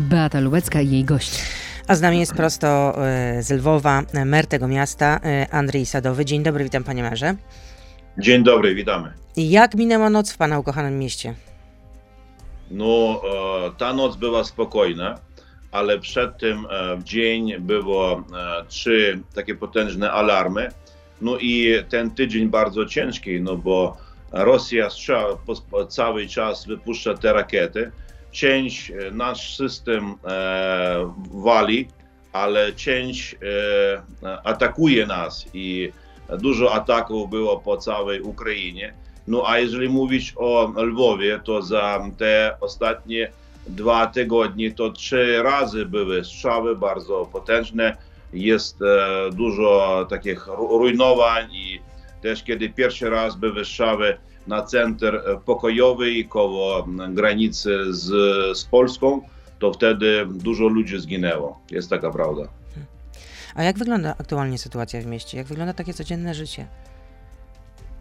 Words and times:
Beata 0.00 0.40
Lubecka 0.40 0.80
i 0.80 0.90
jej 0.90 1.04
gość. 1.04 1.42
A 1.88 1.94
z 1.94 2.00
nami 2.00 2.20
jest 2.20 2.34
prosto 2.34 2.94
e, 3.06 3.42
z 3.42 3.50
Lwowa 3.50 4.02
mer 4.24 4.46
tego 4.46 4.68
miasta, 4.68 5.20
e, 5.24 5.46
Andrzej 5.50 5.86
Sadowy. 5.86 6.24
Dzień 6.24 6.42
dobry, 6.42 6.64
witam 6.64 6.84
panie 6.84 7.02
merze. 7.02 7.34
Dzień 8.18 8.44
dobry, 8.44 8.74
witamy. 8.74 9.12
Jak 9.36 9.74
minęła 9.74 10.10
noc 10.10 10.32
w 10.32 10.36
pana 10.36 10.58
ukochanym 10.58 10.98
mieście? 10.98 11.34
No, 12.70 13.20
e, 13.66 13.70
ta 13.78 13.92
noc 13.92 14.16
była 14.16 14.44
spokojna, 14.44 15.18
ale 15.72 15.98
przed 15.98 16.38
tym 16.38 16.66
e, 16.70 16.96
w 16.96 17.02
dzień 17.04 17.58
było 17.60 18.16
e, 18.18 18.22
trzy 18.68 19.20
takie 19.34 19.54
potężne 19.54 20.12
alarmy. 20.12 20.68
No 21.20 21.38
i 21.38 21.74
ten 21.88 22.10
tydzień 22.10 22.48
bardzo 22.48 22.86
ciężki, 22.86 23.40
no 23.40 23.56
bo 23.56 23.96
Rosja 24.32 24.88
cały 25.88 26.28
czas 26.28 26.66
wypuszcza 26.66 27.14
te 27.14 27.32
rakiety. 27.32 27.92
Część 28.34 28.92
nasz 29.12 29.56
system 29.56 30.14
e, 30.24 31.14
wali, 31.34 31.88
ale 32.32 32.72
część 32.72 33.34
e, 33.34 34.38
atakuje 34.44 35.06
nas 35.06 35.46
i 35.54 35.92
dużo 36.38 36.74
ataków 36.74 37.30
było 37.30 37.58
po 37.58 37.76
całej 37.76 38.20
Ukrainie. 38.20 38.94
No 39.26 39.42
a 39.46 39.58
jeżeli 39.58 39.88
mówić 39.88 40.32
o 40.36 40.72
Lwowie, 40.76 41.40
to 41.44 41.62
za 41.62 42.10
te 42.18 42.56
ostatnie 42.60 43.30
dwa 43.66 44.06
tygodnie 44.06 44.72
to 44.72 44.90
trzy 44.90 45.42
razy 45.42 45.86
były 45.86 46.24
strzały 46.24 46.76
bardzo 46.76 47.28
potężne. 47.32 47.96
Jest 48.32 48.82
e, 48.82 49.30
dużo 49.32 50.06
takich 50.10 50.46
rujnowań 50.46 51.54
i 51.54 51.80
też 52.22 52.42
kiedy 52.42 52.68
pierwszy 52.68 53.10
raz 53.10 53.36
były 53.36 53.64
strzały 53.64 54.16
na 54.46 54.62
centr 54.62 55.20
pokojowy 55.44 56.24
koło 56.24 56.86
granicy 57.08 57.78
z, 57.90 58.08
z 58.58 58.64
Polską, 58.64 59.20
to 59.58 59.72
wtedy 59.72 60.26
dużo 60.30 60.66
ludzi 60.66 61.00
zginęło. 61.00 61.60
Jest 61.70 61.90
taka 61.90 62.10
prawda. 62.10 62.42
A 63.54 63.62
jak 63.62 63.78
wygląda 63.78 64.14
aktualnie 64.20 64.58
sytuacja 64.58 65.00
w 65.00 65.06
mieście? 65.06 65.38
Jak 65.38 65.46
wygląda 65.46 65.72
takie 65.72 65.94
codzienne 65.94 66.34
życie? 66.34 66.66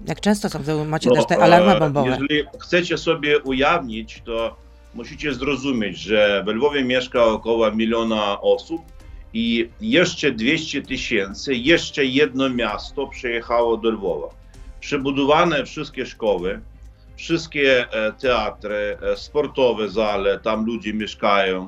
Jak 0.07 0.21
często 0.21 0.49
są, 0.49 0.85
macie 0.85 1.09
no, 1.09 1.15
też 1.15 1.25
te 1.25 1.37
alarmy 1.37 1.71
e, 1.71 1.79
bombowe? 1.79 2.09
Jeżeli 2.09 2.43
chcecie 2.59 2.97
sobie 2.97 3.39
ujawnić, 3.39 4.21
to 4.25 4.55
musicie 4.93 5.33
zrozumieć, 5.33 5.97
że 5.97 6.43
w 6.45 6.47
Lwowie 6.47 6.83
mieszka 6.83 7.25
około 7.25 7.71
miliona 7.71 8.41
osób 8.41 8.81
i 9.33 9.69
jeszcze 9.81 10.31
200 10.31 10.81
tysięcy, 10.81 11.55
jeszcze 11.55 12.05
jedno 12.05 12.49
miasto 12.49 13.07
przyjechało 13.07 13.77
do 13.77 13.89
Lwowa. 13.89 14.27
Przebudowane 14.83 15.65
wszystkie 15.65 16.05
szkoły, 16.05 16.61
wszystkie 17.15 17.91
e, 17.91 18.13
teatry, 18.13 18.97
e, 19.01 19.17
sportowe 19.17 19.89
zale, 19.89 20.39
tam 20.39 20.65
ludzie 20.65 20.93
mieszkają. 20.93 21.67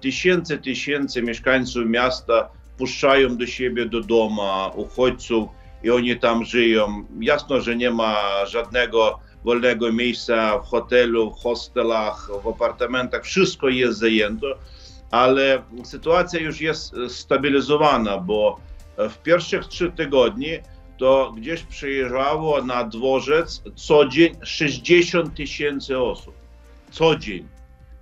Tysiące, 0.00 0.58
tysięcy 0.58 1.22
mieszkańców 1.22 1.86
miasta 1.86 2.48
puszczają 2.78 3.36
do 3.36 3.46
siebie 3.46 3.86
do 3.86 4.00
domu 4.00 4.42
uchodźców 4.74 5.48
i 5.82 5.90
oni 5.90 6.18
tam 6.18 6.44
żyją. 6.44 7.04
Jasno, 7.20 7.60
że 7.60 7.76
nie 7.76 7.90
ma 7.90 8.16
żadnego 8.46 9.18
wolnego 9.44 9.92
miejsca 9.92 10.58
w 10.58 10.66
hotelu, 10.66 11.30
w 11.30 11.42
hostelach, 11.42 12.30
w 12.44 12.48
apartamentach, 12.48 13.24
wszystko 13.24 13.68
jest 13.68 13.98
zajęte, 13.98 14.46
ale 15.10 15.62
sytuacja 15.84 16.40
już 16.40 16.60
jest 16.60 16.94
stabilizowana, 17.08 18.18
bo 18.18 18.60
w 18.98 19.18
pierwszych 19.18 19.66
trzy 19.66 19.92
tygodni 19.92 20.58
to 21.02 21.32
gdzieś 21.36 21.62
przyjeżdżało 21.62 22.64
na 22.64 22.84
dworzec 22.84 23.62
co 23.74 24.08
dzień 24.08 24.34
60 24.42 25.36
tysięcy 25.36 25.98
osób. 25.98 26.34
Co 26.90 27.16
dzień. 27.16 27.48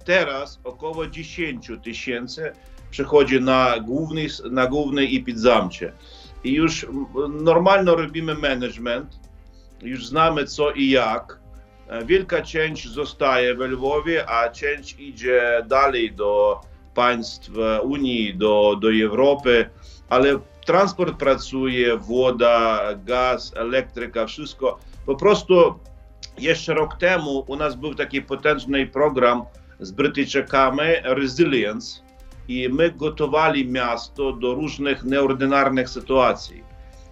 Teraz 0.05 0.61
około 0.65 1.07
10 1.07 1.71
tysięcy 1.85 2.53
przychodzi 2.91 3.41
na 3.41 3.81
główny, 3.81 4.27
na 4.51 4.67
główny 4.67 5.05
Ipidzamcie 5.05 5.93
i 6.45 6.53
już 6.53 6.87
normalnie 7.43 7.91
robimy 7.91 8.35
management, 8.35 9.19
już 9.83 10.07
znamy 10.07 10.45
co 10.45 10.73
i 10.73 10.91
jak. 10.91 11.41
Wielka 12.05 12.43
część 12.43 12.89
zostaje 12.89 13.55
w 13.55 13.61
Lwowie, 13.61 14.31
a 14.31 14.51
część 14.51 14.97
idzie 14.99 15.65
dalej 15.67 16.13
do 16.13 16.61
państw 16.95 17.51
Unii, 17.83 18.35
do, 18.35 18.77
do 18.81 18.89
Europy, 19.03 19.71
ale 20.09 20.39
transport 20.67 21.19
pracuje, 21.19 21.97
woda, 21.97 22.81
gaz, 23.05 23.53
elektryka, 23.57 24.27
wszystko. 24.27 24.79
Po 25.07 25.15
prostu 25.17 25.75
jeszcze 26.39 26.75
rok 26.75 26.95
temu 26.95 27.45
u 27.47 27.57
nas 27.57 27.77
był 27.77 27.95
taki 27.95 28.23
potężny 28.23 28.87
program 28.87 29.45
z 29.81 29.91
Brytyjczykami 29.91 30.89
Resilience, 31.05 32.03
i 32.51 32.69
my 32.69 32.91
gotowali 32.91 33.69
miasto 33.69 34.33
do 34.33 34.55
różnych 34.55 35.05
nieordynarnych 35.05 35.89
sytuacji. 35.89 36.65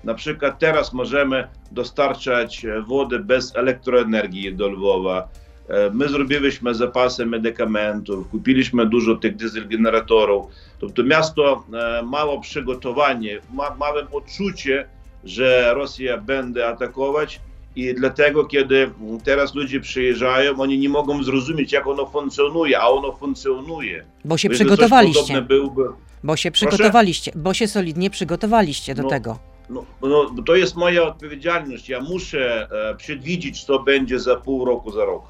Na 0.04 0.14
przykład 0.14 0.58
teraz 0.58 0.92
możemy 0.92 1.48
dostarczać 1.70 2.66
wodę 2.86 3.18
bez 3.18 3.56
elektroenergii 3.56 4.54
do 4.54 4.68
Lwowa. 4.68 5.28
E, 5.69 5.89
my 5.89 6.09
zrobiliśmy 6.09 6.75
zapasy 6.75 7.25
medykamentów, 7.25 8.29
kupiliśmy 8.29 8.85
dużo 8.85 9.15
tych 9.15 9.35
dieselgeneratorów. 9.35 10.45
Тобто 10.79 11.03
miasto 11.03 11.63
e, 11.73 12.03
mało 12.03 12.41
przygotowanie, 12.41 13.39
ma, 13.53 13.75
małe 13.75 14.11
odczucie, 14.11 14.87
że 15.23 15.73
Rosja 15.73 16.17
będzie 16.17 16.67
atakować 16.67 17.39
i 17.75 17.93
dlatego, 17.93 18.45
kiedy 18.45 18.91
teraz 19.23 19.55
ludzie 19.55 19.79
przyjeżdżają, 19.79 20.59
oni 20.59 20.77
nie 20.79 20.89
mogą 20.89 21.23
zrozumieć, 21.23 21.71
jak 21.71 21.87
ono 21.87 22.05
funkcjonuje, 22.05 22.79
a 22.79 22.87
ono 22.87 23.11
funkcjonuje. 23.11 24.05
Bo 24.25 24.37
się 24.37 24.49
przygotowaliście. 24.49 25.41
Byłby... 25.41 25.83
Bo 26.23 26.35
się 26.35 26.51
przygotowaliście, 26.51 27.31
Proszę? 27.31 27.43
bo 27.43 27.53
się 27.53 27.67
solidnie 27.67 28.09
przygotowaliście 28.09 28.95
do 28.95 29.03
no, 29.03 29.09
tego. 29.09 29.39
No, 29.69 29.85
no, 30.01 30.35
to 30.45 30.55
jest 30.55 30.75
moja 30.75 31.03
odpowiedzialność. 31.03 31.89
Ja 31.89 31.99
muszę 31.99 32.67
e, 32.91 32.95
przewidzieć, 32.95 33.63
co 33.63 33.79
będzie 33.79 34.19
za 34.19 34.35
pół 34.35 34.65
roku, 34.65 34.91
za 34.91 35.05
rok. 35.05 35.23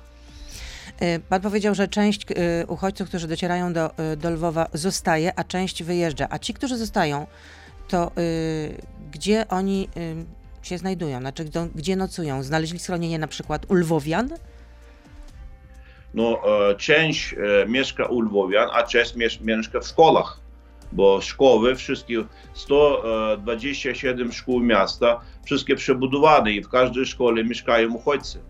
E, 1.00 1.18
pan 1.18 1.40
powiedział, 1.40 1.74
że 1.74 1.88
część 1.88 2.22
e, 2.22 2.66
uchodźców, 2.66 3.08
którzy 3.08 3.28
docierają 3.28 3.72
do, 3.72 3.96
e, 3.96 4.16
do 4.16 4.30
Lwowa, 4.30 4.66
zostaje, 4.72 5.38
a 5.38 5.44
część 5.44 5.82
wyjeżdża. 5.82 6.26
A 6.30 6.38
ci, 6.38 6.54
którzy 6.54 6.76
zostają, 6.76 7.26
to 7.88 8.10
gdzie 9.12 9.48
oni 9.48 9.88
się 10.62 10.78
znajdują? 10.78 11.20
Znaczy, 11.20 11.44
gdzie 11.74 11.96
nocują? 11.96 12.42
Znaleźli 12.42 12.78
schronienie 12.78 13.18
na 13.18 13.26
przykład 13.26 13.66
u 13.68 13.74
Lwowian? 13.74 14.30
No, 16.14 16.42
część 16.78 17.34
mieszka 17.68 18.06
u 18.06 18.20
Lwowian, 18.20 18.68
a 18.72 18.82
część 18.82 19.16
mieszka 19.40 19.80
w 19.80 19.86
szkołach, 19.86 20.40
bo 20.92 21.20
szkoły, 21.20 21.76
wszystkie 21.76 22.24
127 22.54 24.32
szkół 24.32 24.60
miasta, 24.60 25.20
wszystkie 25.44 25.76
przebudowane 25.76 26.52
i 26.52 26.62
w 26.62 26.68
każdej 26.68 27.06
szkole 27.06 27.44
mieszkają 27.44 27.94
uchodźcy. 27.94 28.40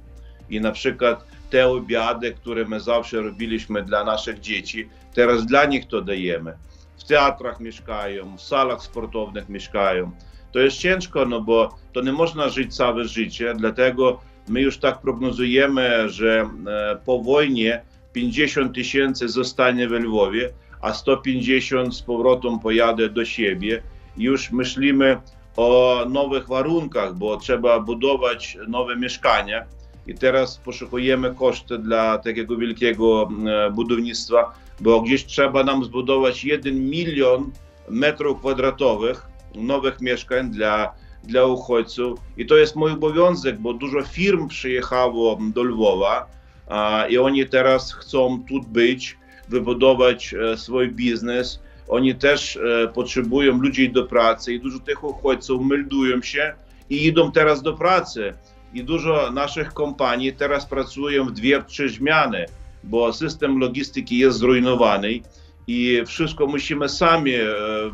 I 0.50 0.60
na 0.60 0.72
przykład 0.72 1.24
te 1.50 1.68
obiady, 1.68 2.32
które 2.32 2.64
my 2.64 2.80
zawsze 2.80 3.20
robiliśmy 3.20 3.82
dla 3.82 4.04
naszych 4.04 4.40
dzieci, 4.40 4.88
teraz 5.14 5.46
dla 5.46 5.64
nich 5.64 5.86
to 5.86 6.02
dajemy. 6.02 6.56
W 6.98 7.04
teatrach 7.04 7.60
mieszkają, 7.60 8.36
w 8.36 8.42
salach 8.42 8.82
sportowych 8.82 9.48
mieszkają 9.48 10.12
to 10.52 10.58
jest 10.58 10.76
ciężko, 10.76 11.24
no 11.24 11.40
bo 11.40 11.78
to 11.92 12.00
nie 12.00 12.12
można 12.12 12.48
żyć 12.48 12.76
całe 12.76 13.04
życie, 13.04 13.54
dlatego 13.56 14.20
my 14.48 14.60
już 14.60 14.78
tak 14.78 15.00
prognozujemy, 15.00 16.08
że 16.08 16.50
e, 16.66 16.98
po 17.04 17.22
wojnie 17.22 17.82
50 18.12 18.74
tysięcy 18.74 19.28
zostanie 19.28 19.88
w 19.88 19.92
Lwowie, 19.92 20.50
a 20.80 20.92
150 20.92 21.96
z 21.96 22.02
powrotem 22.02 22.58
pojadę 22.58 23.08
do 23.08 23.24
siebie. 23.24 23.82
Już 24.16 24.50
myślimy 24.52 25.20
o 25.56 26.04
nowych 26.08 26.48
warunkach, 26.48 27.14
bo 27.14 27.36
trzeba 27.36 27.80
budować 27.80 28.58
nowe 28.68 28.96
mieszkania 28.96 29.64
i 30.08 30.14
teraz 30.14 30.58
poszukujemy 30.58 31.34
koszty 31.34 31.78
dla 31.78 32.18
takiego 32.18 32.56
wielkiego 32.56 33.28
e, 33.46 33.70
budownictwa, 33.70 34.54
bo 34.80 35.00
gdzieś 35.00 35.24
trzeba 35.24 35.64
nam 35.64 35.84
zbudować 35.84 36.44
1 36.44 36.90
milion 36.90 37.50
metrów 37.88 38.40
kwadratowych, 38.40 39.26
nowych 39.54 40.00
mieszkań 40.00 40.50
dla, 40.50 40.92
dla 41.24 41.44
uchodźców. 41.44 42.20
I 42.36 42.46
to 42.46 42.56
jest 42.56 42.76
mój 42.76 42.92
obowiązek, 42.92 43.58
bo 43.58 43.72
dużo 43.72 44.02
firm 44.02 44.48
przyjechało 44.48 45.38
do 45.54 45.62
Lwowa 45.62 46.26
a, 46.68 47.06
i 47.08 47.18
oni 47.18 47.46
teraz 47.46 47.92
chcą 47.92 48.44
tu 48.48 48.60
być, 48.60 49.18
wybudować 49.48 50.34
e, 50.34 50.56
swój 50.56 50.88
biznes. 50.88 51.60
Oni 51.88 52.14
też 52.14 52.56
e, 52.56 52.88
potrzebują 52.88 53.58
ludzi 53.58 53.90
do 53.90 54.06
pracy 54.06 54.52
i 54.52 54.60
dużo 54.60 54.78
tych 54.78 55.04
uchodźców 55.04 55.62
meldują 55.62 56.22
się 56.22 56.54
i 56.90 57.06
idą 57.06 57.32
teraz 57.32 57.62
do 57.62 57.72
pracy. 57.72 58.34
I 58.74 58.84
dużo 58.84 59.30
naszych 59.32 59.72
kompanii 59.72 60.32
teraz 60.32 60.66
pracują 60.66 61.24
w 61.24 61.32
dwie, 61.32 61.62
trzy 61.62 61.88
zmiany, 61.88 62.46
bo 62.84 63.12
system 63.12 63.58
logistyki 63.58 64.18
jest 64.18 64.38
zrujnowany 64.38 65.20
i 65.66 66.02
wszystko 66.06 66.46
musimy 66.46 66.88
sami 66.88 67.34
e, 67.34 67.44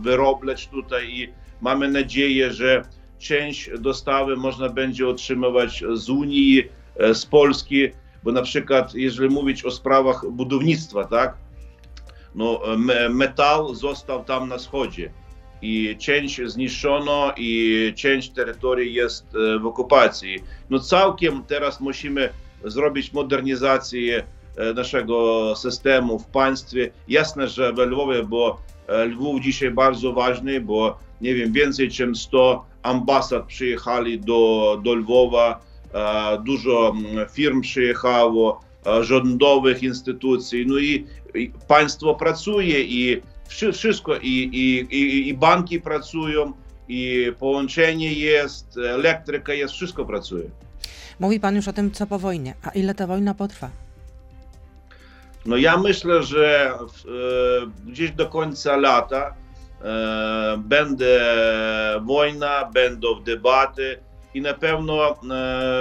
wyrobić 0.01 0.69
tutaj 0.69 1.11
i 1.11 1.29
Mamy 1.65 1.89
nadzieję, 1.89 2.53
że 2.53 2.83
część 3.19 3.71
dostawy 3.79 4.37
można 4.37 4.69
będzie 4.69 5.09
otrzymywać 5.09 5.85
z 5.95 6.11
Unii, 6.11 6.63
e, 6.97 7.15
z 7.15 7.27
Polski, 7.27 7.89
bo 8.23 8.33
na 8.33 8.43
przykład, 8.43 8.95
jeżeli 8.95 9.35
mówić 9.35 9.65
o 9.65 9.71
sprawach 9.71 10.25
budownictwa, 10.31 11.05
tak, 11.05 11.37
no, 12.35 12.61
metal 13.11 13.75
został 13.75 14.25
tam 14.25 14.49
na 14.49 14.57
wschodzie 14.57 15.11
i 15.65 15.97
część 15.99 16.41
zniszczono 16.47 17.33
i 17.37 17.93
część 17.97 18.31
terytorii 18.31 18.95
jest 18.95 19.27
w 19.61 19.67
okupacji. 19.67 20.39
No 20.71 20.79
całkiem 20.79 21.45
teraz 21.45 21.81
musimy 21.81 22.29
zrobić 22.65 23.13
modernizację 23.13 24.25
naszego 24.75 25.57
systemu 25.57 26.19
w 26.19 26.27
państwie. 26.27 26.91
Jasne, 27.09 27.49
że 27.49 27.73
w 27.73 27.79
Lwowie, 27.79 28.23
bo 28.23 28.61
Lwów 28.89 29.41
dzisiaj 29.41 29.71
bardzo 29.71 30.13
ważny, 30.13 30.61
bo 30.61 30.99
nie 31.21 31.35
wiem, 31.35 31.53
więcej 31.53 31.89
niż 31.89 32.23
100 32.23 32.65
ambasad 32.83 33.47
przyjechali 33.47 34.21
do, 34.21 34.81
do 34.85 34.95
Lwowa, 34.95 35.61
dużo 36.45 36.95
firm 37.33 37.61
przyjechało, 37.61 38.61
rządowych 39.01 39.83
instytucji, 39.83 40.67
no 40.67 40.79
i, 40.79 41.07
i 41.35 41.51
państwo 41.69 42.15
pracuje 42.15 42.81
i 42.81 43.23
wszystko, 43.49 44.17
i, 44.17 44.29
i, 44.53 44.97
i, 44.97 45.29
i 45.29 45.35
banki 45.35 45.81
pracują, 45.81 46.53
i 46.89 47.33
połączenie 47.39 48.13
jest, 48.13 48.79
elektryka 48.79 49.53
jest, 49.53 49.75
wszystko 49.75 50.05
pracuje. 50.05 50.51
Mówi 51.21 51.41
pan 51.41 51.57
już 51.57 51.69
o 51.69 51.73
tym, 51.73 51.91
co 51.91 52.07
po 52.07 52.19
wojnie. 52.19 52.55
A 52.63 52.71
ile 52.71 52.95
ta 52.95 53.07
wojna 53.07 53.35
potrwa? 53.35 53.71
No 55.47 55.57
ja 55.57 55.77
myślę, 55.77 56.23
że 56.23 56.71
e, 56.71 56.77
gdzieś 57.87 58.11
do 58.11 58.27
końca 58.27 58.77
lata 58.77 59.35
e, 59.83 60.55
będzie 60.59 61.21
wojna, 62.03 62.71
będą 62.75 63.21
debaty 63.21 63.99
i 64.35 64.41
na 64.41 64.55
pewno 64.55 65.11
e, 65.11 65.15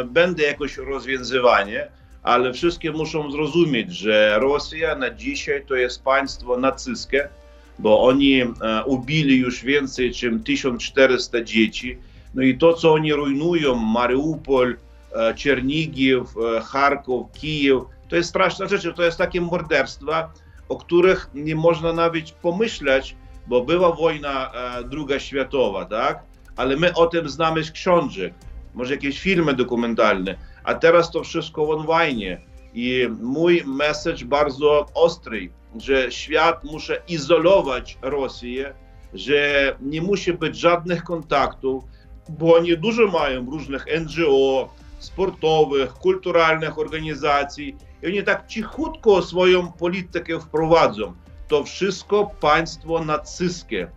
będzie 0.06 0.44
jakoś 0.44 0.77
rozwiązywanie, 0.77 1.88
ale 2.24 2.54
wszystkie 2.54 2.92
muszą 2.92 3.31
zrozumieć, 3.31 3.92
że 3.92 4.39
Rosja 4.39 4.95
na 4.95 5.10
dzisiaj 5.10 5.65
to 5.65 5.75
jest 5.75 6.04
państwo 6.04 6.57
nacystowskie, 6.57 7.30
bo 7.79 8.03
oni 8.03 8.41
e, 8.41 8.47
ubili 8.85 9.37
już 9.37 9.63
więcej 9.63 10.07
niż 10.09 10.25
1400 10.45 11.43
dzieci. 11.43 11.97
No 12.33 12.43
i 12.43 12.57
to, 12.57 12.73
co 12.73 12.93
oni 12.93 13.13
rujnują, 13.13 13.75
Mariupol, 13.75 14.77
e, 15.13 15.33
Czernigiv, 15.33 16.21
e, 16.21 16.61
Charków, 16.61 17.31
Kijów, 17.31 17.83
to 18.09 18.15
jest 18.15 18.29
straszna 18.29 18.67
rzecz, 18.67 18.95
to 18.95 19.03
jest 19.03 19.17
takie 19.17 19.41
morderstwa, 19.41 20.33
o 20.69 20.75
których 20.75 21.29
nie 21.33 21.55
można 21.55 21.93
nawet 21.93 22.31
pomyśleć, 22.31 23.15
bo 23.47 23.65
była 23.65 23.91
wojna 23.91 24.51
druga 24.89 25.19
światowa, 25.19 25.85
tak? 25.85 26.23
Ale 26.55 26.75
my 26.75 26.93
o 26.93 27.07
tym 27.07 27.29
znamy 27.29 27.63
z 27.63 27.71
książek, 27.71 28.33
może 28.73 28.93
jakieś 28.93 29.19
filmy 29.19 29.53
dokumentalne, 29.53 30.35
a 30.63 30.73
teraz 30.73 31.11
to 31.11 31.23
wszystko 31.23 31.69
online. 31.69 32.37
I 32.73 33.07
mój 33.21 33.63
message 33.65 34.25
bardzo 34.25 34.85
ostry, 34.93 35.49
że 35.79 36.11
świat 36.11 36.63
musi 36.63 36.93
izolować 37.07 37.97
Rosję, 38.01 38.73
że 39.13 39.75
nie 39.81 40.01
musi 40.01 40.33
być 40.33 40.59
żadnych 40.59 41.03
kontaktów, 41.03 41.83
bo 42.29 42.55
oni 42.55 42.77
dużo 42.77 43.07
mają 43.07 43.45
różnych 43.45 43.85
NGO, 44.01 44.69
sportowych, 44.99 45.93
kulturalnych 45.93 46.79
organizacji 46.79 47.77
i 48.03 48.07
oni 48.07 48.23
tak 48.23 48.47
cichutko 48.47 49.21
swoją 49.21 49.71
politykę 49.71 50.39
wprowadzą. 50.39 51.13
To 51.47 51.63
wszystko 51.63 52.31
państwo 52.39 53.05
nacystowskie. 53.05 53.87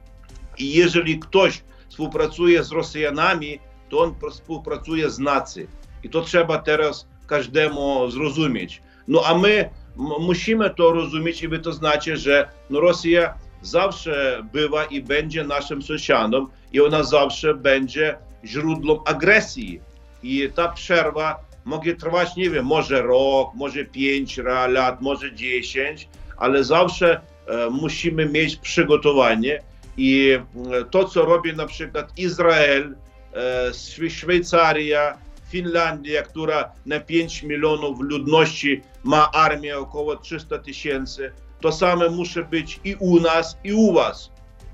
I 0.58 0.72
jeżeli 0.72 1.18
ktoś 1.18 1.64
współpracuje 1.88 2.64
z 2.64 2.72
Rosjanami, 2.72 3.58
to 3.88 3.98
on 3.98 4.14
współpracuje 4.30 5.10
z 5.10 5.18
nacją. 5.18 5.66
I 6.02 6.10
to 6.10 6.22
trzeba 6.22 6.58
teraz 6.58 7.08
każdemu 7.26 8.10
zrozumieć. 8.10 8.82
No 9.08 9.22
a 9.26 9.38
my 9.38 9.70
musimy 9.96 10.70
to 10.70 10.92
rozumieć 10.92 11.42
i 11.42 11.48
to 11.62 11.72
znaczy, 11.72 12.16
że 12.16 12.48
no 12.70 12.80
Rosja 12.80 13.34
zawsze 13.62 14.42
była 14.52 14.84
i 14.84 15.02
będzie 15.02 15.44
naszym 15.44 15.82
sąsiadem 15.82 16.46
i 16.72 16.80
ona 16.80 17.02
zawsze 17.02 17.54
będzie 17.54 18.18
źródłem 18.44 18.98
agresji. 19.06 19.80
I 20.22 20.50
ta 20.54 20.68
przerwa 20.68 21.40
może 21.64 21.94
trwać, 21.94 22.36
nie 22.36 22.50
wiem, 22.50 22.66
może 22.66 23.02
rok, 23.02 23.54
może 23.54 23.84
pięć 23.84 24.40
lat, 24.68 25.00
może 25.00 25.34
dziesięć, 25.34 26.08
ale 26.36 26.64
zawsze 26.64 27.20
e, 27.46 27.70
musimy 27.70 28.26
mieć 28.26 28.56
przygotowanie. 28.56 29.62
I 29.96 30.30
e, 30.32 30.84
to, 30.90 31.04
co 31.04 31.24
robi 31.24 31.56
na 31.56 31.66
przykład 31.66 32.18
Izrael, 32.18 32.96
e, 33.34 34.10
Szwajcaria, 34.10 35.18
Finlandia, 35.50 36.22
która 36.22 36.72
na 36.86 37.00
5 37.00 37.42
milionów 37.42 38.00
ludności 38.00 38.82
ma 39.04 39.30
armię 39.32 39.78
około 39.78 40.16
300 40.16 40.58
tysięcy, 40.58 41.32
to 41.60 41.72
samo 41.72 42.10
musi 42.10 42.42
być 42.42 42.80
i 42.84 42.94
u 42.94 43.20
nas, 43.20 43.56
i 43.64 43.72
u 43.72 43.92
was, 43.92 44.30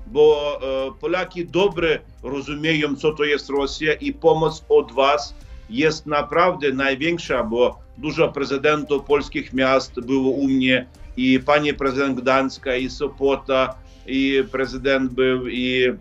bo 0.07 0.59
e, 0.61 0.99
Polaki 1.01 1.45
dobrze 1.45 1.99
rozumieją, 2.23 2.95
co 2.95 3.11
to 3.11 3.23
jest 3.23 3.49
Rosja 3.49 3.93
i 3.93 4.13
pomoc 4.13 4.65
od 4.69 4.91
was 4.91 5.35
jest 5.69 6.05
naprawdę 6.05 6.71
największa, 6.71 7.43
bo 7.43 7.79
dużo 7.97 8.31
prezydentów 8.31 9.03
polskich 9.03 9.53
miast 9.53 9.99
było 9.99 10.29
u 10.29 10.47
mnie 10.47 10.85
i 11.17 11.39
pani 11.39 11.73
prezydent 11.73 12.21
Gdańska, 12.21 12.75
i 12.75 12.89
Sopota, 12.89 13.75
i 14.07 14.43
prezydent 14.51 15.13
był, 15.13 15.47
i 15.47 15.93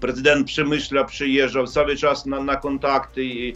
prezydent 0.00 0.46
Przemyśla 0.46 1.04
przyjeżdżał 1.04 1.66
cały 1.66 1.96
czas 1.96 2.26
na, 2.26 2.40
na 2.40 2.56
kontakty 2.56 3.24
i, 3.24 3.54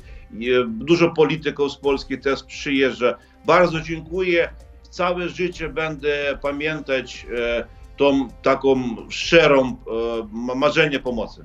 Dużo 0.66 1.10
polityków 1.10 1.72
z 1.72 1.76
Polski 1.76 2.18
też 2.18 2.42
przyjeżdża. 2.42 3.14
Bardzo 3.46 3.80
dziękuję. 3.80 4.48
Całe 4.90 5.28
życie 5.28 5.68
będę 5.68 6.38
pamiętać 6.42 7.26
e, 7.38 7.64
tą 7.96 8.28
taką 8.42 8.96
szczerą 9.10 9.68
e, 9.68 10.56
marzenie 10.56 11.00
pomocy. 11.00 11.44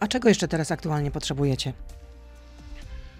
A 0.00 0.06
czego 0.06 0.28
jeszcze 0.28 0.48
teraz 0.48 0.70
aktualnie 0.70 1.10
potrzebujecie? 1.10 1.72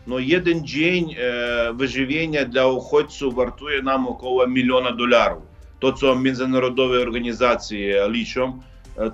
No 0.07 0.19
jeden 0.19 0.67
dzień 0.67 1.15
e, 1.19 1.75
wyżywienia 1.75 2.45
dla 2.45 2.67
uchodźców 2.67 3.35
wartuje 3.35 3.83
nam 3.83 4.07
około 4.07 4.47
miliona 4.47 4.93
dolarów. 4.93 5.43
To, 5.81 5.93
co 5.93 6.17
międzynarodowe 6.17 7.01
organizacje 7.01 8.09
liczą, 8.09 8.61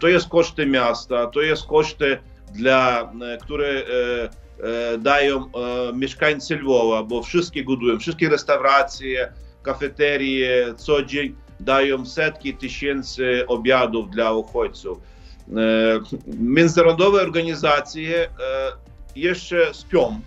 to 0.00 0.09
jest 0.09 0.29
koszty 0.29 0.67
miasta, 0.67 1.26
to 1.26 1.43
jest 1.43 1.67
koszty, 1.67 2.19
dla, 2.55 3.12
które 3.43 3.82
dają 4.99 5.44
e, 5.44 5.93
mieszkańcy 5.93 6.56
Lwowa, 6.56 7.03
bo 7.03 7.23
wszystkie 7.23 7.64
budują, 7.64 7.99
wszystkie 7.99 8.29
restauracje, 8.29 9.32
kafeterie 9.62 10.75
co 10.76 11.03
dzień 11.03 11.35
dają 11.61 12.06
setki 12.06 12.55
tysięcy 12.55 13.44
obiadów 13.47 14.11
dla 14.11 14.32
uchodźców. 14.32 14.99
E, 14.99 15.52
międzynarodowe 16.26 17.23
organizacje 17.23 18.28
jeszcze 19.16 19.75
śpią, 19.75 20.21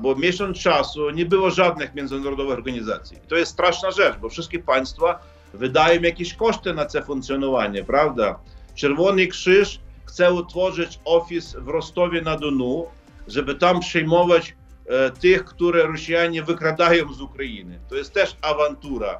bo 0.00 0.14
miesiąc 0.14 0.58
czasu 0.58 1.10
nie 1.10 1.26
było 1.26 1.50
żadnych 1.50 1.94
międzynarodowych 1.94 2.58
organizacji. 2.58 3.18
To 3.28 3.36
jest 3.36 3.52
straszna 3.52 3.90
rzecz, 3.90 4.16
bo 4.16 4.28
wszystkie 4.28 4.58
państwa 4.58 5.18
wydają 5.54 6.02
jakieś 6.02 6.34
koszty 6.34 6.74
na 6.74 6.84
to 6.84 7.02
funkcjonowanie, 7.02 7.84
prawda? 7.84 8.38
Czerwony 8.74 9.26
Krzyż 9.26 9.80
chce 10.04 10.32
utworzyć 10.32 11.00
ofis 11.04 11.54
w 11.54 11.68
Rostowie 11.68 12.22
na 12.22 12.36
Donu, 12.36 12.86
żeby 13.28 13.54
tam 13.54 13.80
przejmować 13.80 14.56
e, 14.86 15.10
tych, 15.10 15.44
które 15.44 15.86
Rosjanie 15.86 16.42
wykradają 16.42 17.12
z 17.12 17.20
Ukrainy. 17.20 17.78
To 17.88 17.94
jest 17.94 18.12
też 18.12 18.36
awantura. 18.42 19.18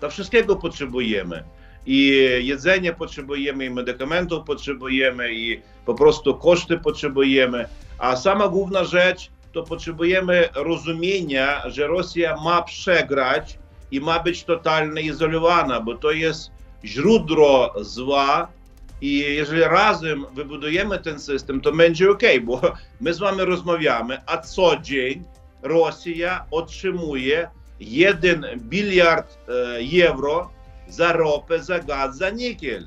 To 0.00 0.10
wszystkiego 0.10 0.56
potrzebujemy. 0.56 1.44
I 1.86 2.28
jedzenie 2.42 2.92
potrzebujemy, 2.92 3.64
i 3.64 3.70
medykamentów 3.70 4.44
potrzebujemy, 4.46 5.32
i 5.32 5.62
po 5.86 5.94
prostu 5.94 6.34
koszty 6.34 6.78
potrzebujemy. 6.78 7.68
A 7.98 8.16
sama 8.16 8.48
główna 8.48 8.84
rzecz 8.84 9.30
to 9.52 9.62
potrzebujemy 9.62 10.48
rozumienia, 10.54 11.70
że 11.70 11.86
Rosja 11.86 12.36
ma 12.44 12.62
przegrać 12.62 13.58
i 13.90 14.00
ma 14.00 14.20
być 14.20 14.44
totalnie 14.44 15.02
izolowana, 15.02 15.80
bo 15.80 15.94
to 15.94 16.10
jest 16.10 16.50
źródło 16.84 17.74
zła, 17.80 18.48
i 19.02 19.18
jeżeli 19.18 19.60
razem 19.60 20.26
wybudujemy 20.34 20.98
ten 20.98 21.20
system, 21.20 21.60
to 21.60 21.72
będzie 21.72 22.10
ok, 22.10 22.22
bo 22.42 22.60
my 23.00 23.14
z 23.14 23.18
wami 23.18 23.44
rozmawiamy, 23.44 24.18
a 24.26 24.38
co 24.38 24.76
dzień 24.76 25.24
Rosja 25.62 26.46
otrzymuje 26.50 27.48
1 27.80 28.46
biliard 28.56 29.38
e, 29.48 30.06
euro 30.06 30.50
za 30.88 31.12
ropę, 31.12 31.62
za 31.62 31.78
gaz, 31.78 32.16
za 32.16 32.30
nikiel. 32.30 32.86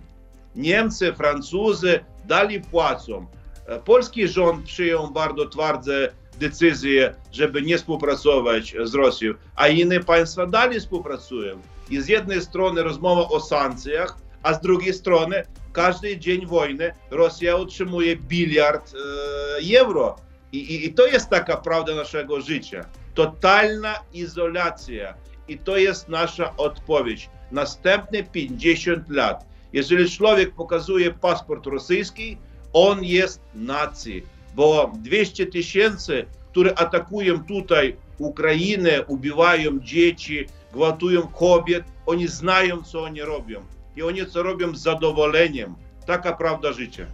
Niemcy, 0.55 1.13
Francuzy 1.13 1.99
dali 2.25 2.61
płacą. 2.61 3.25
E, 3.67 3.79
polski 3.79 4.27
rząd 4.27 4.65
przyjął 4.65 5.11
bardzo 5.11 5.49
twarde 5.49 6.11
decyzje, 6.39 7.15
żeby 7.31 7.61
nie 7.61 7.77
współpracować 7.77 8.75
z 8.83 8.93
Rosją, 8.93 9.33
a 9.55 9.67
inne 9.67 9.99
państwa 9.99 10.45
dalej 10.45 10.79
współpracują. 10.79 11.61
I 11.89 12.01
z 12.01 12.07
jednej 12.07 12.41
strony 12.41 12.83
rozmowa 12.83 13.21
o 13.21 13.39
sankcjach, 13.39 14.24
a 14.45 14.53
z 14.53 14.61
drugiej 14.61 14.93
strony 14.93 15.43
każdy 15.73 16.17
dzień 16.17 16.45
wojny 16.45 16.91
Rosja 17.11 17.55
otrzymuje 17.55 18.15
biliard 18.15 18.93
e, 18.93 19.79
euro. 19.79 20.15
I, 20.51 20.57
i, 20.57 20.85
I 20.85 20.93
to 20.93 21.07
jest 21.07 21.29
taka 21.29 21.57
prawda 21.57 21.95
naszego 21.95 22.41
życia. 22.41 22.85
Totalna 23.13 23.95
izolacja. 24.13 25.13
I 25.47 25.57
to 25.57 25.77
jest 25.77 26.09
nasza 26.09 26.57
odpowiedź. 26.57 27.29
następne 27.51 28.23
50 28.23 29.09
lat. 29.09 29.45
Jeżeli 29.73 30.11
człowiek 30.11 30.55
pokazuje 30.55 31.13
paszport 31.13 31.65
rosyjski, 31.65 32.37
on 32.73 33.03
jest 33.03 33.41
nacji, 33.55 34.23
bo 34.55 34.91
200 35.01 35.45
tysięcy, 35.45 36.25
które 36.51 36.75
atakują 36.75 37.43
tutaj 37.43 37.97
Ukrainę, 38.17 39.05
ubijają 39.07 39.79
dzieci, 39.79 40.45
gwałtują 40.73 41.27
kobiet, 41.27 41.83
oni 42.05 42.27
znają, 42.27 42.83
co 42.83 43.03
oni 43.03 43.21
robią. 43.21 43.74
I 43.95 44.03
oni 44.03 44.25
to 44.25 44.43
robią 44.43 44.75
z 44.75 44.81
zadowoleniem. 44.81 45.75
Taka 46.05 46.33
prawda 46.33 46.73
życia. 46.73 47.05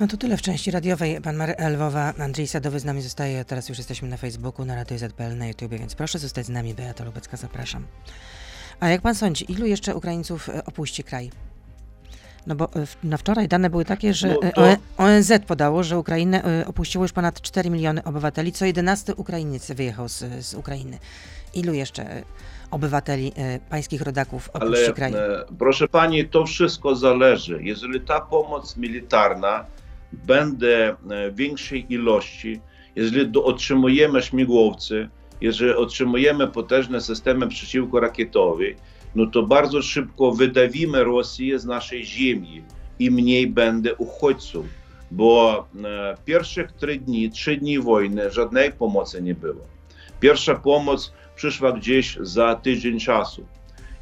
No 0.00 0.06
to 0.06 0.16
tyle 0.16 0.36
w 0.36 0.42
części 0.42 0.70
radiowej. 0.70 1.20
Pan 1.20 1.36
Mary 1.36 1.54
Lwowa, 1.70 2.14
Andrzej 2.18 2.46
Sadowy 2.46 2.80
z 2.80 2.84
nami 2.84 3.02
zostaje. 3.02 3.44
Teraz 3.44 3.68
już 3.68 3.78
jesteśmy 3.78 4.08
na 4.08 4.16
Facebooku, 4.16 4.64
na 4.64 4.74
Radio 4.74 4.98
ZPL, 4.98 5.36
na 5.36 5.46
YouTube, 5.46 5.70
więc 5.70 5.94
proszę 5.94 6.18
zostać 6.18 6.46
z 6.46 6.48
nami. 6.48 6.74
Beata 6.74 7.04
Lubecka, 7.04 7.36
zapraszam. 7.36 7.86
A 8.80 8.88
jak 8.88 9.00
pan 9.02 9.14
sądzi, 9.14 9.52
ilu 9.52 9.66
jeszcze 9.66 9.94
Ukraińców 9.96 10.48
e, 10.48 10.64
opuści 10.64 11.04
kraj? 11.04 11.30
No 12.46 12.54
bo 12.54 12.64
e, 12.64 12.68
na 13.04 13.16
wczoraj 13.16 13.48
dane 13.48 13.70
były 13.70 13.84
takie, 13.84 14.14
że 14.14 14.28
No 14.28 14.42
e, 14.42 14.52
to- 14.52 14.76
ONZ 14.96 15.32
podało, 15.46 15.82
że 15.82 15.98
Ukrainę 15.98 16.42
opuściło 16.66 17.04
już 17.04 17.12
ponad 17.12 17.40
4 17.40 17.70
miliony 17.70 18.04
obywateli, 18.04 18.52
co 18.52 18.64
11 18.64 19.14
Ukrainiec 19.14 19.70
wyjechał 19.70 20.08
z, 20.08 20.46
z 20.46 20.54
Ukrainy. 20.54 20.98
Ilu 21.54 21.72
jeszcze 21.72 22.22
obywateli, 22.70 23.32
e, 23.36 23.58
pańskich 23.70 24.02
rodaków 24.02 24.50
opuści 24.52 24.84
Ale 24.84 24.92
kraj? 24.92 25.12
e, 25.12 25.44
proszę 25.58 25.88
pani, 25.88 26.28
to 26.28 26.46
wszystko 26.46 26.96
zależy. 26.96 27.60
Jeżeli 27.62 28.00
ta 28.00 28.20
pomoc 28.20 28.76
militarna 28.76 29.64
będzie 30.12 30.88
e, 30.88 31.30
większej 31.32 31.92
ilości, 31.92 32.60
jeżeli 32.96 33.38
otrzymujemy 33.38 34.22
śmigłowce, 34.22 35.08
jeżeli 35.40 35.72
otrzymujemy 35.72 36.48
potężne 36.48 37.00
systemy 37.00 37.48
przeciwkorakietowe, 37.48 38.64
no 39.14 39.26
to 39.26 39.42
bardzo 39.42 39.82
szybko 39.82 40.32
wydawimy 40.32 41.04
Rosję 41.04 41.58
z 41.58 41.64
naszej 41.64 42.04
ziemi 42.04 42.62
i 42.98 43.10
mniej 43.10 43.46
będzie 43.46 43.94
uchodźców. 43.94 44.66
Bo 45.10 45.66
e, 45.84 46.14
pierwszych 46.24 46.72
trzy 46.72 46.96
dni, 46.96 47.30
trzy 47.30 47.56
dni 47.56 47.78
wojny 47.78 48.30
żadnej 48.30 48.72
pomocy 48.72 49.22
nie 49.22 49.34
było. 49.34 49.64
Pierwsza 50.20 50.54
pomoc 50.54 51.12
przyszła 51.40 51.72
gdzieś 51.72 52.16
za 52.20 52.54
tydzień 52.54 53.00
czasu. 53.00 53.46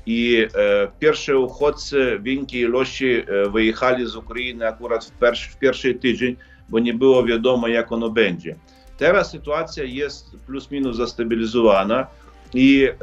I 0.07 0.37
e, 0.55 0.91
pierwsze 0.99 1.39
uchodźcy 1.39 2.19
w 2.19 2.23
wielkiej 2.23 2.61
ilości 2.63 3.07
e, 3.07 3.51
wyjechali 3.51 4.07
z 4.07 4.17
Ukrainy 4.17 4.69
akurat 4.69 5.05
w, 5.05 5.11
persz, 5.11 5.45
w 5.49 5.59
pierwszy 5.59 5.95
tydzień, 5.95 6.37
bo 6.69 6.79
nie 6.79 6.95
było 6.95 7.25
wiadomo, 7.25 7.69
jak 7.69 7.93
ono 7.93 8.11
będzie. 8.11 8.57
Teraz 8.97 9.31
sytuacja 9.31 9.85
jest 9.85 10.37
plus 10.47 10.71
minus 10.71 10.97
zastabilizowana 10.97 12.07
i 12.55 12.89
e, 12.89 12.95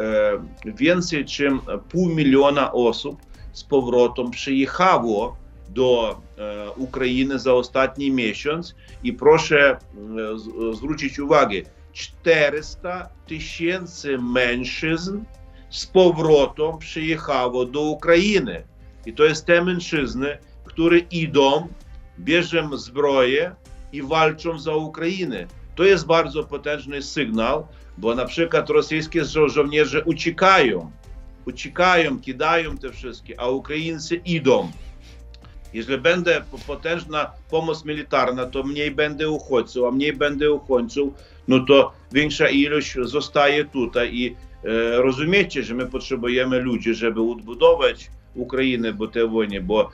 więcej 0.65 1.21
niż 1.21 1.41
pół 1.89 2.09
miliona 2.09 2.71
osób 2.71 3.19
z 3.53 3.63
powrotem 3.63 4.31
przyjechało 4.31 5.37
do 5.69 6.19
e, 6.37 6.69
Ukrainy 6.71 7.39
za 7.39 7.53
ostatni 7.53 8.11
miesiąc 8.11 8.75
i 9.03 9.13
proszę 9.13 9.71
e, 9.71 9.77
z- 10.37 10.77
zwrócić 10.77 11.19
uwagę, 11.19 11.61
400 11.95 13.09
tysięcy 13.27 14.17
mężczyzn 14.17 15.23
z 15.69 15.85
powrotem 15.85 16.77
przyjechało 16.79 17.65
do 17.65 17.81
Ukrainy. 17.81 18.63
I 19.05 19.13
to 19.13 19.23
jest 19.25 19.45
te 19.45 19.61
mężczyzny, 19.63 20.37
które 20.65 20.97
idą, 20.99 21.67
bierzą 22.19 22.77
zbroję 22.77 23.55
i 23.91 24.01
walczą 24.01 24.59
za 24.59 24.75
Ukrainę. 24.75 25.47
To 25.75 25.83
jest 25.83 26.05
bardzo 26.05 26.43
potężny 26.43 27.01
sygnał, 27.01 27.67
bo 27.97 28.15
na 28.15 28.25
przykład 28.25 28.69
rosyjskie 28.69 29.21
żo- 29.25 29.49
żołnierze 29.49 30.03
uciekają, 30.03 30.91
uciekają, 31.45 32.19
kidają 32.19 32.77
te 32.77 32.91
wszystkie, 32.91 33.39
a 33.39 33.47
Ukraińcy 33.47 34.15
idą. 34.15 34.71
Jeżeli 35.73 36.01
będzie 36.01 36.41
po- 36.51 36.57
potężna 36.57 37.31
pomoc 37.49 37.85
militarna, 37.85 38.45
to 38.45 38.63
mniej 38.63 38.91
będzie 38.91 39.29
uchodźców, 39.29 39.85
a 39.87 39.91
mniej 39.91 40.13
będzie 40.13 40.51
uchodźców, 40.51 41.13
no 41.47 41.65
to 41.65 41.91
większa 42.11 42.49
ilość 42.49 42.95
zostaje 43.01 43.65
tutaj 43.65 44.15
i 44.15 44.27
e, 44.27 44.35
rozumiecie, 45.01 45.63
że 45.63 45.73
my 45.73 45.85
potrzebujemy 45.85 46.59
ludzi, 46.59 46.93
żeby 46.93 47.21
odbudować 47.21 48.11
Ukrainę 48.35 48.93
po 48.93 49.07
tej 49.07 49.29
wojnie, 49.29 49.61
bo 49.61 49.89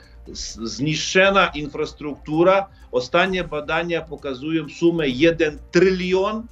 zniszczona 0.62 1.46
infrastruktura, 1.46 2.66
ostatnie 2.92 3.44
badania 3.44 4.02
pokazują 4.02 4.68
sumę 4.68 5.08
1 5.08 5.58
trylion, 5.70 6.46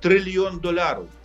trylion 0.00 0.60
dolarów. 0.60 1.20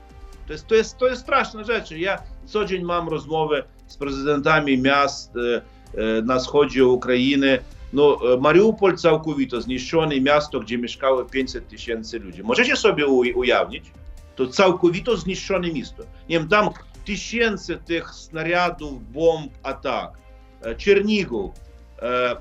To 0.48 0.54
jest, 0.54 0.68
to, 0.68 0.76
jest, 0.76 0.98
to 0.98 1.08
jest 1.08 1.22
straszna 1.22 1.64
rzecz. 1.64 1.92
Ja 1.92 2.24
co 2.46 2.66
dzień 2.66 2.84
mam 2.84 3.10
rozmowy 3.10 3.64
z 3.88 3.98
prezydentami 3.98 4.78
miast 4.78 5.32
e, 5.36 5.62
e, 6.02 6.22
na 6.22 6.40
wschodzie 6.40 6.86
Ukrainy. 6.86 7.60
No, 7.94 8.34
e, 8.34 8.38
Mariupol 8.38 8.98
całkowito 8.98 9.62
zniszczone 9.62 10.22
miasto, 10.22 10.60
gdzie 10.60 10.78
mieszkało 10.78 11.26
500 11.26 11.68
tysięcy 11.68 12.20
ludzi. 12.20 12.44
Możecie 12.44 12.76
sobie 12.76 13.08
ujawnić? 13.08 13.92
To 14.36 14.48
całkowito 14.48 15.18
zniszczone 15.18 15.72
miasto. 15.72 16.04
Nie 16.30 16.40
wiem, 16.40 16.48
tam 16.48 16.70
tysięcy 17.06 17.78
tych 17.86 18.10
snariadów, 18.10 19.12
bomb, 19.12 19.52
atak. 19.64 20.18
E, 20.62 20.76
Czernigów, 20.76 21.52
e, 22.02 22.36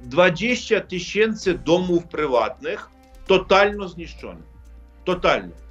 20 0.00 0.80
tysięcy 0.80 1.58
domów 1.58 2.04
prywatnych 2.06 2.88
totalnie 3.26 3.88
zniszczonych. 3.88 4.44
Totalnie. 5.04 5.63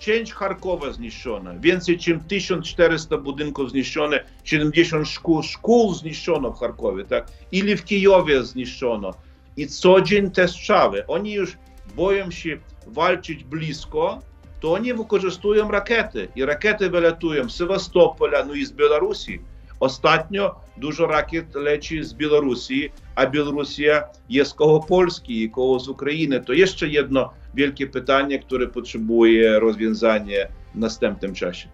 Część 0.00 0.32
Charkowa 0.32 0.92
zniszczona, 0.92 1.54
więcej 1.58 1.96
niż 1.96 2.18
1400 2.28 3.18
budynków 3.18 3.70
zniszczone, 3.70 4.24
70 4.44 5.08
szkół, 5.08 5.42
szkół 5.42 5.94
zniszczono 5.94 6.52
w 6.52 6.58
Charkowie, 6.58 7.04
tak? 7.04 7.26
Ili 7.52 7.76
w 7.76 7.84
Kijowie 7.84 8.44
zniszczono. 8.44 9.10
I 9.56 9.66
co 9.66 10.00
dzień 10.00 10.30
te 10.30 10.48
strzały. 10.48 11.06
Oni 11.06 11.32
już 11.32 11.58
boją 11.96 12.30
się 12.30 12.58
walczyć 12.86 13.44
blisko, 13.44 14.22
to 14.60 14.72
oni 14.72 14.94
wykorzystują 14.94 15.70
rakiety. 15.70 16.28
I 16.36 16.44
rakiety 16.44 16.90
wylatują 16.90 17.50
z 17.50 17.56
Sewastopola, 17.56 18.44
no 18.44 18.54
i 18.54 18.64
z 18.64 18.72
Białorusi. 18.72 19.40
Ostatnio 19.80 20.60
dużo 20.76 21.06
rakiet 21.06 21.54
leci 21.54 22.04
z 22.04 22.14
Białorusi, 22.14 22.90
a 23.14 23.26
Białorusia 23.26 24.04
jest 24.28 24.54
koło 24.54 24.80
Polski 24.80 25.42
i 25.42 25.50
koło 25.50 25.80
z 25.80 25.88
Ukrainy. 25.88 26.40
To 26.40 26.52
jeszcze 26.52 26.88
jedno 26.88 27.30
wielkie 27.54 27.86
pytanie, 27.86 28.38
które 28.38 28.66
potrzebuje 28.66 29.58
rozwiązania 29.58 30.46
w 30.74 30.78
następnym 30.78 31.34
czasie. 31.34 31.68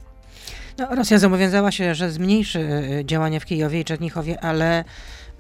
No, 0.79 0.95
Rosja 0.95 1.19
zobowiązała 1.19 1.73
się, 1.73 1.95
że 1.95 2.11
zmniejszy 2.11 2.59
e, 2.61 3.05
działania 3.05 3.41
w 3.41 3.45
Kijowie 3.45 3.81
i 3.81 3.85
Czernichowie, 3.85 4.41
ale 4.41 4.85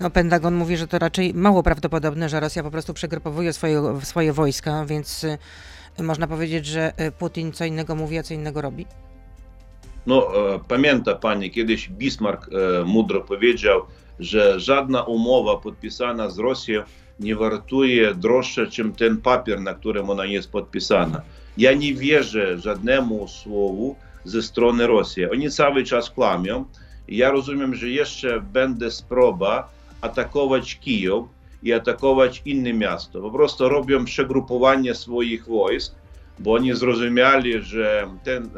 no, 0.00 0.11
Pentagon 0.11 0.54
mówi, 0.54 0.76
że 0.76 0.88
to 0.88 0.99
raczej 0.99 1.35
mało 1.35 1.62
prawdopodobne, 1.62 2.28
że 2.28 2.40
Rosja 2.40 2.62
po 2.62 2.70
prostu 2.70 2.94
przegrupowuje 2.94 3.52
swoje, 3.52 4.00
swoje 4.02 4.32
wojska, 4.32 4.85
więc 4.85 5.25
e, 5.25 6.02
można 6.02 6.26
powiedzieć, 6.26 6.66
że 6.66 6.92
e, 6.96 7.12
Putin 7.12 7.52
co 7.52 7.64
innego 7.64 7.94
mówi, 7.94 8.18
a 8.18 8.23
co 8.23 8.35
innego 8.35 8.62
robi. 8.62 8.87
No, 10.06 10.28
e, 10.54 10.60
pamięta 10.68 11.14
pani, 11.14 11.50
kiedyś 11.50 11.88
Bismarck 11.88 12.48
e, 12.48 12.84
mudro 12.84 13.20
powiedział, 13.20 13.80
że 14.18 14.60
żadna 14.60 15.02
umowa 15.02 15.56
podpisana 15.56 16.30
z 16.30 16.38
Rosją 16.38 16.82
nie 17.20 17.36
wartuje 17.36 18.14
droższe, 18.14 18.62
niż 18.62 18.96
ten 18.98 19.16
papier, 19.16 19.60
na 19.60 19.75
którym 19.75 20.10
ona 20.10 20.25
jest 20.25 20.52
podpisana. 20.52 21.22
Ja 21.56 21.75
nie 21.75 21.94
wierzę 21.94 22.58
żadnemu 22.58 23.28
słowu 23.28 23.96
ze 24.25 24.42
strony 24.42 24.86
Rosji. 24.86 25.30
Oni 25.30 25.50
cały 25.50 25.84
czas 25.84 26.10
kłamią. 26.10 26.64
Ja 27.08 27.30
rozumiem, 27.30 27.75
że 27.75 27.88
jeszcze 27.88 28.40
będzie 28.40 28.88
próba 29.08 29.68
atakować 30.00 30.78
Kijów 30.78 31.28
i 31.62 31.72
atakować 31.72 32.42
inne 32.44 32.72
miasto. 32.72 33.20
Po 33.20 33.30
prostu 33.30 33.68
robią 33.68 34.04
przegrupowanie 34.04 34.94
swoich 34.94 35.46
wojsk, 35.46 35.94
bo 36.38 36.52
oni 36.52 36.75
zrozumieli, 36.75 37.62
że 37.62 38.08
ten 38.25 38.44
e, 38.44 38.48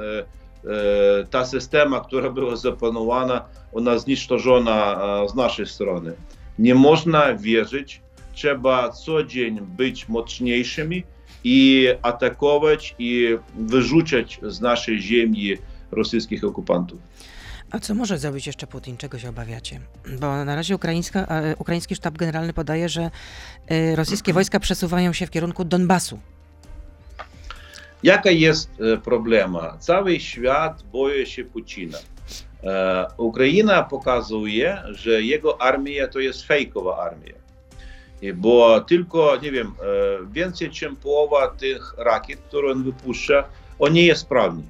ta 1.31 1.45
systema, 1.45 2.01
która 2.01 2.31
była 2.31 2.57
zaplanowana, 2.57 3.45
ona 3.73 3.99
zniszczona 3.99 5.01
e, 5.25 5.29
z 5.29 5.35
naszej 5.35 5.67
strony. 5.67 6.13
Nie 6.59 6.75
można 6.75 7.35
wierzyć, 7.35 8.03
trzeba 8.33 8.91
co 8.91 9.25
dzień 9.25 9.61
być 9.61 10.09
mocniejszymi 10.09 11.05
i 11.45 11.89
atakować 12.03 12.95
i 12.99 13.39
wyrzucać 13.59 14.41
z 14.43 14.61
naszej 14.61 15.03
ziemi 15.03 15.55
rosyjskich 15.91 16.45
okupantów. 16.45 16.99
A 17.71 17.79
co 17.79 17.95
może 17.95 18.19
zrobić 18.19 18.47
jeszcze 18.47 18.67
Putin? 18.67 18.97
Czego 18.97 19.19
się 19.19 19.29
obawiacie? 19.29 19.81
Bo 20.21 20.45
na 20.45 20.57
razie 20.57 20.75
e, 20.75 21.57
ukraiński 21.59 21.95
sztab 21.95 22.19
generalny 22.19 22.53
podaje, 22.53 22.89
że 22.89 23.11
e, 23.67 23.97
rosyjskie 23.97 24.33
wojska 24.33 24.61
przesuwają 24.61 25.13
się 25.13 25.27
w 25.27 25.31
kierunku 25.31 25.65
Donbasu. 25.65 26.19
Jaka 28.03 28.31
jest 28.31 28.71
e, 28.81 28.97
problema? 28.97 29.77
Cały 29.79 30.21
świat 30.21 30.83
boi 30.93 31.27
się 31.27 31.45
Putina. 31.45 31.99
E, 32.65 33.07
Ukraina 33.17 33.83
pokazuje, 33.83 34.83
że 34.91 35.23
jego 35.23 35.63
armia 35.63 36.09
to 36.09 36.21
jest 36.21 36.47
fejkowa 36.47 36.99
armia. 36.99 37.35
Bo 38.35 38.81
tylko, 38.81 39.37
nie 39.43 39.53
wiem, 39.53 39.67
e, 39.67 40.33
więcej 40.33 40.69
niż 40.69 40.85
połowa 41.03 41.49
tych 41.49 41.95
rakiet, 41.99 42.41
które 42.41 42.73
on 42.73 42.85
wypuszcza, 42.85 43.45
oni 43.79 43.95
nie 43.95 44.07
jest 44.07 44.21
sprawni. 44.21 44.65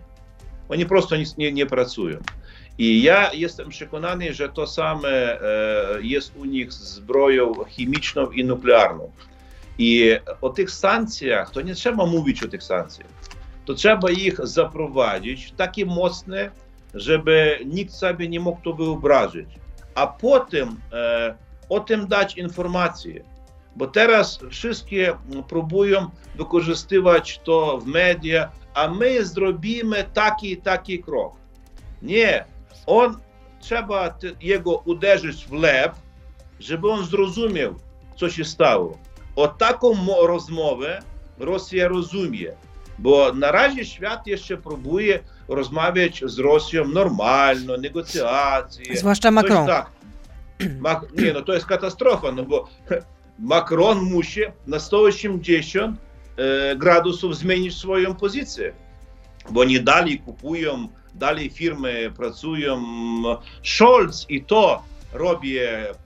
Oni 0.69 0.87
prosto 0.87 1.17
nie, 1.39 1.53
nie, 1.53 1.67
pracują. 1.67 2.19
I 2.79 3.03
ja 3.03 3.33
jestem 3.33 3.69
przekonany, 3.69 4.35
że 4.35 4.49
to 4.49 4.67
same 4.67 5.09
e, 5.09 5.41
jest 6.01 6.37
u 6.37 6.45
nich 6.45 6.73
z 6.73 6.95
zbroją 6.95 7.53
chemiczną 7.77 8.31
i 8.31 8.45
nuklearną. 8.45 9.13
I 9.79 10.17
o 10.41 10.51
tych 10.51 10.71
sankcjach, 10.71 11.51
to 11.51 11.61
nie 11.61 11.75
trzeba 11.75 12.07
mówić 12.07 12.43
o 12.43 12.49
tych 12.49 12.63
sankcjach. 12.63 13.09
To 13.65 13.75
trzeba 13.75 14.11
ich 14.11 14.47
zaprowadzić 14.47 15.53
takie 15.53 15.87
mocne, 15.87 16.51
żeby 16.95 17.59
nikt 17.67 17.95
sobie 17.95 18.29
nie 18.29 18.41
mógł 18.41 18.61
to 18.63 18.73
wyobrazić. 18.73 19.49
A 19.95 20.07
potem 20.07 20.81
e, 20.93 21.35
o 21.69 21.81
tym 21.81 22.07
dać 22.07 22.37
informacje. 22.37 23.25
Bo 23.77 23.87
teraz 23.87 24.39
wszystkie 24.51 25.17
próbują 25.49 26.11
wykorzystywać 26.35 27.41
to 27.45 27.79
w 27.79 27.87
media, 27.87 28.51
a 28.75 28.89
my 28.89 29.25
zrobimy 29.25 30.05
taki 30.15 30.57
taki 30.57 30.99
krok. 31.03 31.35
Nie, 32.03 32.45
on 32.87 33.17
trzeba 33.61 34.19
jego 34.41 34.77
uderzyć 34.77 35.47
w 35.47 35.53
lep, 35.53 35.95
żeby 36.61 36.91
on 36.91 37.07
zrozumiał, 37.07 37.75
co 38.17 38.31
się 38.31 38.45
stało. 38.45 38.99
O 39.39 39.49
taką 39.49 39.97
rozmowę 40.27 41.03
Rosja 41.39 41.89
rozumie, 41.89 42.53
bo 42.99 43.33
na 43.33 43.53
razie 43.53 43.85
świat 43.85 44.27
jeszcze 44.27 44.57
próbuje 44.57 45.19
rozmawiać 45.49 46.23
z 46.27 46.39
Rosją 46.39 46.89
normalno, 46.89 47.77
negocjacje. 47.77 48.97
Zwłaszcza 48.97 49.31
Macron. 49.31 49.67
Tak. 49.67 49.91
Nie, 51.23 51.33
no 51.33 51.43
to 51.43 51.55
jest 51.55 51.67
katastrofa, 51.67 52.33
no 52.33 52.43
bo 52.43 52.69
Macron 53.39 54.01
musi 54.01 54.41
na 54.67 54.79
180 54.79 55.97
e, 56.37 56.77
gradusów 56.77 57.37
zmienić 57.37 57.77
swoją 57.77 58.15
pozycję, 58.15 58.73
bo 59.51 59.65
nie 59.65 59.81
dalej 59.81 60.19
kupują, 60.19 60.89
dalej 61.15 61.51
firmy 61.51 62.13
pracują. 62.17 62.83
Scholz 63.63 64.27
i 64.29 64.45
to 64.45 64.83
robi 65.13 65.57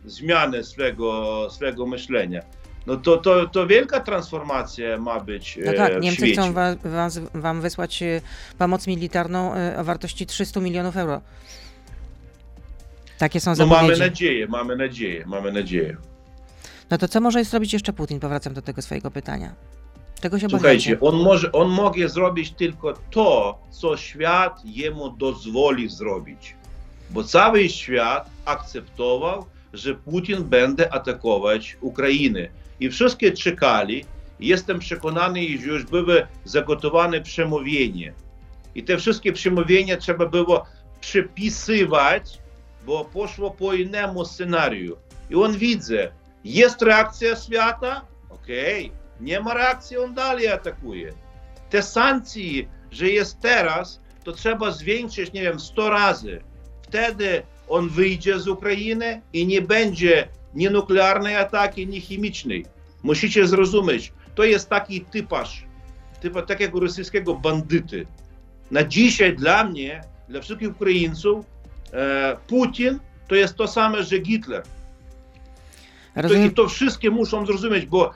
zmianę 0.05 0.65
swego, 0.65 1.49
swego 1.51 1.87
myślenia. 1.87 2.43
No 2.87 2.97
to, 2.97 3.17
to, 3.17 3.49
to 3.49 3.67
wielka 3.67 4.01
transformacja 4.01 4.99
ma 4.99 5.21
być. 5.21 5.59
No 5.67 5.73
tak, 5.73 5.93
e, 5.93 6.01
Niemcy 6.01 6.17
świecie. 6.27 6.43
chcą 6.43 6.53
wa, 6.53 6.75
was, 6.85 7.19
wam 7.35 7.61
wysłać 7.61 8.03
e, 8.03 8.21
pomoc 8.59 8.87
militarną 8.87 9.55
e, 9.55 9.79
o 9.79 9.85
wartości 9.85 10.27
300 10.27 10.61
milionów 10.61 10.97
euro. 10.97 11.21
Takie 13.19 13.41
są 13.41 13.51
No 13.51 13.55
zapowiedzi. 13.55 13.83
mamy 13.83 13.97
nadzieję, 13.99 14.47
mamy 14.47 14.77
nadzieję, 14.77 15.25
mamy 15.27 15.53
nadzieję. 15.53 15.97
No 16.91 16.99
to 16.99 17.09
co 17.09 17.21
może 17.21 17.45
zrobić 17.45 17.73
jeszcze 17.73 17.93
Putin? 17.93 18.21
Powracam 18.21 18.55
do 18.55 18.63
tego 18.63 18.83
swojego 18.83 19.11
pytania. 19.11 19.55
Czego 20.21 20.39
się 20.39 20.49
Słuchajcie, 20.51 20.99
obawiacie? 20.99 21.17
on 21.19 21.25
może, 21.25 21.53
on 21.53 21.69
może 21.69 22.09
zrobić 22.09 22.51
tylko 22.51 22.95
to, 23.11 23.59
co 23.71 23.97
świat 23.97 24.61
jemu 24.65 25.11
dozwoli 25.11 25.89
zrobić. 25.89 26.57
Bo 27.11 27.25
cały 27.25 27.69
świat 27.69 28.31
akceptował, 28.45 29.47
że 29.73 29.95
Putin 29.95 30.45
będzie 30.45 30.95
atakować 30.95 31.77
Ukrainę. 31.81 32.49
I 32.83 32.91
wszystkie 32.91 33.33
czekali. 33.33 34.05
Jestem 34.41 34.79
przekonany, 34.79 35.41
że 35.41 35.67
już 35.67 35.85
były 35.85 36.27
zagotowane 36.45 37.21
przemówienie. 37.21 38.13
I 38.75 38.83
te 38.83 38.99
wszystkie 38.99 39.33
przemówienia 39.33 39.97
trzeba 39.97 40.27
było 40.27 40.67
przepisywać, 41.01 42.39
bo 42.87 43.05
poszło 43.05 43.51
po 43.51 43.75
innemu 43.75 44.25
scenariu. 44.25 44.97
I 45.31 45.35
on 45.35 45.59
widzę, 45.59 46.13
jest 46.45 46.83
reakcja 46.83 47.37
świata, 47.37 48.07
okej, 48.31 48.93
nie 49.21 49.41
ma 49.41 49.55
reakcji, 49.55 49.99
on 49.99 50.15
dalej 50.15 50.49
atakuje. 50.49 51.13
Te 51.71 51.83
sankcje, 51.83 52.65
że 52.91 53.09
jest 53.09 53.41
teraz, 53.41 54.01
to 54.25 54.33
trzeba 54.33 54.71
zwiększyć, 54.71 55.33
nie 55.33 55.43
wiem, 55.43 55.61
100 55.61 55.91
razy. 55.91 56.41
Wtedy 56.83 57.43
on 57.69 57.89
wyjdzie 57.89 58.39
z 58.39 58.49
Ukrainy 58.49 59.23
i 59.33 59.47
nie 59.47 59.63
będzie 59.63 60.29
ni 60.55 60.71
nuklearnej 60.71 61.37
ataki, 61.37 61.87
ni 61.87 62.01
chemicznej. 62.01 62.65
Musicie 63.03 63.47
zrozumieć, 63.47 64.13
to 64.35 64.45
jest 64.45 64.69
taki 64.69 65.01
typaż, 65.01 65.65
typa 66.21 66.43
takiego 66.43 66.81
rosyjskiego 66.81 67.35
bandyty. 67.35 68.07
Na 68.71 68.85
dzisiaj 68.85 69.37
dla 69.37 69.65
mnie, 69.65 70.01
dla 70.29 70.41
wszystkich 70.41 70.71
Ukraińców, 70.71 71.47
e, 71.93 72.37
Putin 72.47 72.99
to 73.29 73.35
jest 73.35 73.57
to 73.57 73.69
samo, 73.69 74.03
że 74.03 74.21
Hitler. 74.25 74.63
To, 74.63 76.21
I 76.21 76.23
Rozumiem, 76.23 76.55
to 76.55 76.69
wszystkie 76.69 77.11
muszą 77.11 77.47
zrozumieć, 77.47 77.87
bo, 77.87 78.11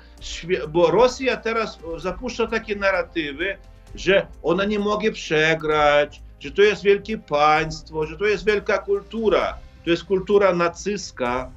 bo 0.69 0.91
Rosja 0.91 1.37
teraz 1.37 1.79
zapuszcza 1.97 2.47
takie 2.47 2.77
narratywy, 2.77 3.57
że 3.95 4.27
ona 4.43 4.65
nie 4.65 4.79
może 4.79 5.13
przegrać, 5.13 6.23
że 6.41 6.51
to 6.51 6.63
jest 6.63 6.83
wielkie 6.83 7.19
państwo, 7.19 8.07
że 8.07 8.17
to 8.17 8.25
jest 8.25 8.47
wielka 8.47 8.79
kultura. 8.79 9.59
To 9.85 9.91
jest 9.91 10.05
kultura 10.05 10.55
nacyjska, 10.55 11.51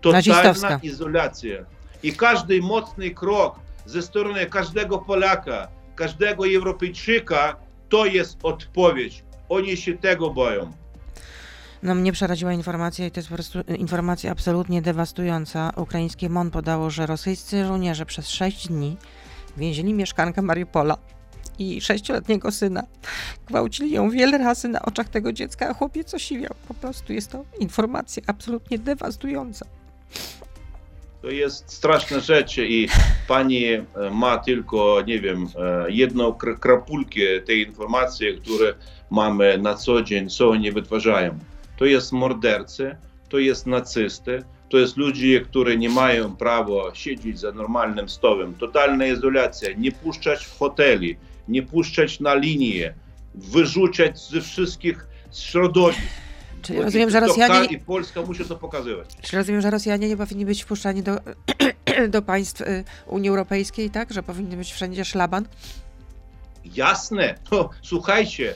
totalna 0.00 0.80
izolacja. 0.82 1.64
I 2.02 2.12
każdy 2.12 2.62
mocny 2.62 3.10
krok 3.10 3.60
ze 3.86 4.02
strony 4.02 4.46
każdego 4.46 4.98
Polaka, 4.98 5.68
każdego 5.96 6.44
Europejczyka, 6.48 7.56
to 7.88 8.06
jest 8.06 8.38
odpowiedź. 8.42 9.24
Oni 9.48 9.76
się 9.76 9.98
tego 9.98 10.30
boją. 10.30 10.72
no 11.82 11.94
mnie 11.94 12.12
przeraziła 12.12 12.52
informacja 12.52 13.06
i 13.06 13.10
to 13.10 13.20
jest 13.20 13.28
po 13.28 13.34
prostu 13.34 13.58
informacja 13.60 14.32
absolutnie 14.32 14.82
dewastująca. 14.82 15.72
Ukraińskie 15.76 16.28
MON 16.28 16.50
podało, 16.50 16.90
że 16.90 17.06
rosyjscy 17.06 17.66
żołnierze 17.66 18.06
przez 18.06 18.28
6 18.28 18.68
dni 18.68 18.96
więzili 19.56 19.94
mieszkankę 19.94 20.42
Mariupola 20.42 20.96
i 21.58 21.80
sześcioletniego 21.80 22.52
syna. 22.52 22.82
Gwałcili 23.46 23.90
ją 23.90 24.10
wiele 24.10 24.38
razy 24.38 24.68
na 24.68 24.82
oczach 24.82 25.08
tego 25.08 25.32
dziecka, 25.32 25.68
a 25.68 25.74
chłopiec 25.74 26.14
osiwiał. 26.14 26.54
Po 26.68 26.74
prostu 26.74 27.12
jest 27.12 27.30
to 27.30 27.44
informacja 27.60 28.22
absolutnie 28.26 28.78
dewastująca. 28.78 29.66
To 31.22 31.30
jest 31.30 31.72
straszne 31.72 32.20
rzeczy 32.20 32.68
i 32.68 32.88
pani 33.28 33.66
e, 33.66 33.84
ma 34.12 34.38
tylko, 34.38 35.02
nie 35.06 35.20
wiem, 35.20 35.48
e, 35.56 35.90
jedną 35.90 36.30
kra- 36.30 36.58
krapulkę 36.58 37.40
tej 37.46 37.66
informacji, 37.66 38.26
które 38.42 38.74
mamy 39.10 39.58
na 39.58 39.74
co 39.74 40.02
dzień, 40.02 40.28
co 40.28 40.48
oni 40.48 40.72
wytwarzają. 40.72 41.38
To 41.76 41.84
jest 41.84 42.12
mordercy, 42.12 42.96
to 43.28 43.38
jest 43.38 43.66
nacysty, 43.66 44.44
to 44.68 44.78
jest 44.78 44.96
ludzie, 44.96 45.40
którzy 45.40 45.78
nie 45.78 45.90
mają 45.90 46.36
prawa 46.36 46.94
siedzieć 46.94 47.38
za 47.38 47.52
normalnym 47.52 48.08
stołem. 48.08 48.54
Totalna 48.54 49.06
izolacja, 49.06 49.68
nie 49.78 49.92
puszczać 49.92 50.44
w 50.44 50.58
hoteli, 50.58 51.16
nie 51.48 51.62
puszczać 51.62 52.20
na 52.20 52.34
linię, 52.34 52.94
wyrzucać 53.34 54.20
ze 54.20 54.40
wszystkich 54.40 55.06
środowisk. 55.32 56.27
Czyli 56.62 56.82
rozumiem, 56.82 57.10
że 57.10 57.20
Rosjanie, 57.20 57.64
I 57.64 57.78
Polska 57.78 58.22
musi 58.22 58.44
to 58.44 58.56
pokazywać. 58.56 59.08
Czy 59.22 59.36
rozumiem, 59.36 59.60
że 59.60 59.70
Rosjanie 59.70 60.08
nie 60.08 60.16
powinni 60.16 60.46
być 60.46 60.62
wpuszczani 60.62 61.02
do, 61.02 61.16
do 62.14 62.22
państw 62.22 62.60
y, 62.60 62.84
Unii 63.06 63.28
Europejskiej, 63.30 63.90
tak? 63.90 64.12
Że 64.12 64.22
powinny 64.22 64.56
być 64.56 64.72
wszędzie 64.72 65.04
szlaban? 65.04 65.48
Jasne. 66.64 67.34
To, 67.50 67.70
słuchajcie, 67.82 68.54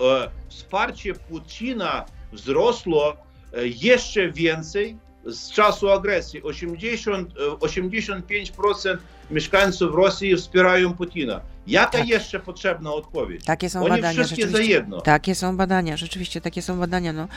e, 0.00 0.30
wsparcie 0.48 1.14
Putina 1.14 2.04
wzrosło 2.32 3.16
e, 3.52 3.66
jeszcze 3.66 4.32
więcej 4.32 4.98
z 5.26 5.50
czasu 5.50 5.90
agresji. 5.90 6.42
80, 6.42 7.30
e, 7.30 7.50
85% 7.50 8.98
mieszkańców 9.30 9.94
Rosji 9.94 10.36
wspierają 10.36 10.94
Putina. 10.94 11.40
Jaka 11.68 11.98
Tak. 11.98 12.08
jeszcze 12.08 12.40
potrzebna 12.40 12.92
odpowiedź? 12.92 13.44
Takie 13.44 13.70
są 13.70 13.88
badania, 13.88 14.12
wszystkie 14.12 14.48
za 14.48 14.60
jedno. 14.60 15.00
Takie 15.00 15.34
są 15.34 15.56
badania, 15.56 15.96
rzeczywiście 15.96 16.40
takie 16.40 16.62
są 16.62 16.78
badania. 16.78 17.12
No, 17.12 17.28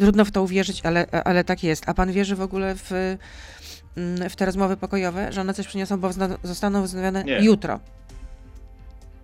trudno 0.00 0.24
w 0.24 0.30
to 0.30 0.42
uwierzyć, 0.42 0.80
ale, 0.84 1.06
ale 1.24 1.44
tak 1.44 1.64
jest. 1.64 1.84
A 1.88 1.94
pan 1.94 2.12
wierzy 2.12 2.36
w 2.36 2.40
ogóle 2.40 2.74
w, 2.74 2.90
mm, 3.96 4.30
w 4.30 4.36
te 4.36 4.46
rozmowy 4.46 4.76
pokojowe, 4.76 5.32
że 5.32 5.40
one 5.40 5.54
coś 5.54 5.66
przyniosą, 5.66 6.00
bo 6.00 6.10
zostaną 6.42 6.82
wznowione 6.82 7.24
Nie. 7.24 7.40
jutro. 7.40 7.80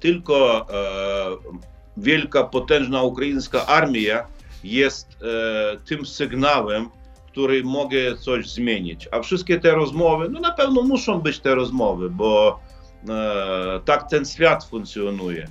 Tylko 0.00 0.66
e, 0.70 1.62
wielka, 1.96 2.44
potężna 2.44 3.02
ukraińska 3.02 3.66
armia 3.66 4.26
jest 4.64 5.08
e, 5.12 5.76
tym 5.86 6.06
sygnałem, 6.06 6.88
który 7.26 7.64
może 7.64 8.16
coś 8.20 8.50
zmienić. 8.50 9.08
A 9.12 9.20
wszystkie 9.20 9.60
te 9.60 9.70
rozmowy, 9.70 10.28
no 10.30 10.40
na 10.40 10.52
pewno 10.52 10.82
muszą 10.82 11.20
być 11.20 11.38
te 11.38 11.54
rozmowy, 11.54 12.10
bo 12.10 12.58
tak 13.84 14.10
ten 14.10 14.24
świat 14.24 14.64
funkcjonuje. 14.64 15.48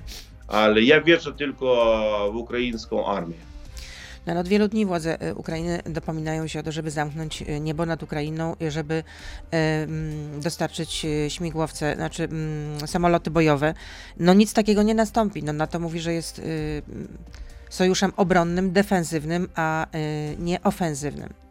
Ale 0.47 0.81
ja 0.81 1.01
wierzę 1.01 1.33
tylko 1.33 2.29
w 2.33 2.35
ukraińską 2.35 3.07
armię. 3.07 3.35
No, 4.25 4.39
od 4.39 4.47
wielu 4.47 4.67
dni 4.67 4.85
władze 4.85 5.21
e, 5.21 5.35
Ukrainy 5.35 5.81
dopominają 5.85 6.47
się 6.47 6.59
o 6.59 6.63
to, 6.63 6.71
żeby 6.71 6.91
zamknąć 6.91 7.41
e, 7.41 7.59
niebo 7.59 7.85
nad 7.85 8.03
Ukrainą, 8.03 8.55
żeby 8.69 8.93
e, 9.51 9.83
mm, 9.83 10.41
dostarczyć 10.41 11.05
e, 11.05 11.29
śmigłowce, 11.29 11.95
znaczy 11.95 12.23
mm, 12.23 12.87
samoloty 12.87 13.31
bojowe. 13.31 13.73
No 14.19 14.33
nic 14.33 14.53
takiego 14.53 14.83
nie 14.83 14.93
nastąpi. 14.93 15.43
No 15.43 15.53
na 15.53 15.67
to 15.67 15.79
mówi, 15.79 15.99
że 15.99 16.13
jest 16.13 16.39
e, 16.39 16.43
mm, 16.43 17.17
sojuszem 17.69 18.11
obronnym, 18.17 18.71
defensywnym, 18.71 19.49
a 19.55 19.85
e, 19.85 19.87
nie 20.39 20.63
ofensywnym. 20.63 21.44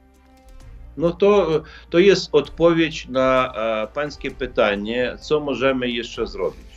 No 0.97 1.11
to, 1.11 1.63
to 1.91 1.99
jest 1.99 2.29
odpowiedź 2.33 3.09
na 3.09 3.53
e, 3.55 3.87
pańskie 3.87 4.31
pytanie, 4.31 5.17
co 5.21 5.41
możemy 5.41 5.91
jeszcze 5.91 6.27
zrobić. 6.27 6.75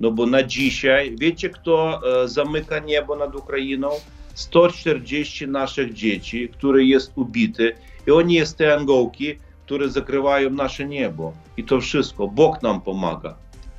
No 0.00 0.10
bo 0.10 0.26
na 0.26 0.42
dzisiaj, 0.42 1.16
wiecie 1.20 1.50
kto 1.50 2.00
e, 2.22 2.28
zamyka 2.28 2.78
niebo 2.78 3.16
nad 3.16 3.34
Ukrainą? 3.34 3.90
140 4.34 5.48
naszych 5.48 5.94
dzieci, 5.94 6.48
które 6.48 6.84
jest 6.84 7.12
ubite 7.14 7.72
i 8.06 8.10
oni 8.10 8.34
jest 8.34 8.58
te 8.58 8.74
angołki, 8.74 9.38
które 9.64 9.88
zakrywają 9.88 10.50
nasze 10.50 10.84
niebo. 10.84 11.32
I 11.56 11.64
to 11.64 11.80
wszystko. 11.80 12.28
Bóg 12.28 12.62
nam 12.62 12.80
pomaga. 12.80 13.36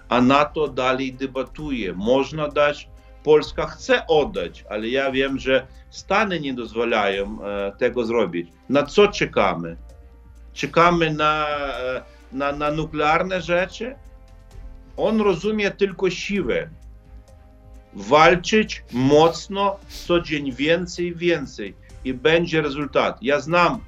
A 0.10 0.22
NATO 0.22 0.68
dalej 0.68 1.14
debatuje. 1.14 1.94
Można 1.94 2.48
dać, 2.48 2.90
Polska 3.28 3.66
chce 3.66 4.08
oddać, 4.08 4.66
ale 4.70 4.88
ja 4.88 5.12
wiem, 5.12 5.40
że 5.40 5.68
Stany 5.90 6.40
nie 6.40 6.54
pozwalają 6.56 7.40
e, 7.44 7.72
tego 7.78 8.06
zrobić. 8.06 8.50
Na 8.70 8.84
co 8.84 9.08
czekamy? 9.08 9.78
Czekamy 10.54 11.14
na, 11.14 11.48
e, 11.48 12.02
na, 12.32 12.52
na 12.52 12.72
nuklearne 12.72 13.42
rzeczy? 13.42 13.96
On 14.98 15.22
rozumie 15.22 15.72
tylko 15.72 16.10
siłę. 16.10 16.70
Walczyć 17.94 18.84
mocno, 18.92 19.80
co 20.06 20.22
dzień 20.22 20.52
więcej, 20.52 21.16
więcej 21.16 21.76
i 22.06 22.14
będzie 22.14 22.62
rezultat. 22.62 23.18
Ja 23.22 23.40
znam 23.40 23.80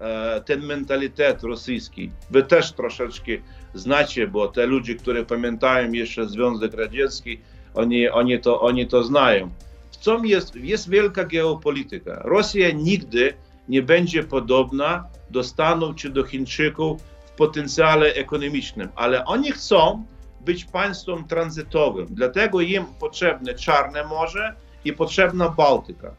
e, 0.00 0.40
ten 0.40 0.66
mentalitet 0.66 1.42
rosyjski. 1.42 2.10
Wy 2.30 2.42
też 2.42 2.72
troszeczkę 2.72 3.32
znacie, 3.74 4.28
bo 4.28 4.48
te 4.48 4.66
ludzie, 4.66 4.94
które 4.94 5.24
pamiętają 5.24 5.92
jeszcze 5.92 6.28
Związek 6.28 6.74
Radziecki, 6.74 7.40
oni, 7.78 8.08
oni, 8.08 8.40
to, 8.40 8.60
oni 8.60 8.86
to 8.86 9.04
znają. 9.04 9.50
W 9.92 9.98
czym 9.98 10.26
jest, 10.26 10.56
jest 10.56 10.90
wielka 10.90 11.24
geopolityka. 11.24 12.22
Rosja 12.24 12.70
nigdy 12.70 13.34
nie 13.68 13.82
będzie 13.82 14.22
podobna 14.22 15.04
do 15.30 15.44
Stanów 15.44 15.96
czy 15.96 16.10
do 16.10 16.24
Chińczyków 16.24 17.02
w 17.02 17.30
potencjale 17.30 18.06
ekonomicznym, 18.14 18.88
ale 18.96 19.24
oni 19.24 19.52
chcą 19.52 20.04
być 20.40 20.64
państwem 20.64 21.24
tranzytowym. 21.24 22.06
Dlatego 22.10 22.60
im 22.60 22.84
potrzebne 23.00 23.54
Czarne 23.54 24.04
Morze 24.04 24.54
i 24.84 24.92
potrzebna 24.92 25.48
Bałtyka. 25.48 26.14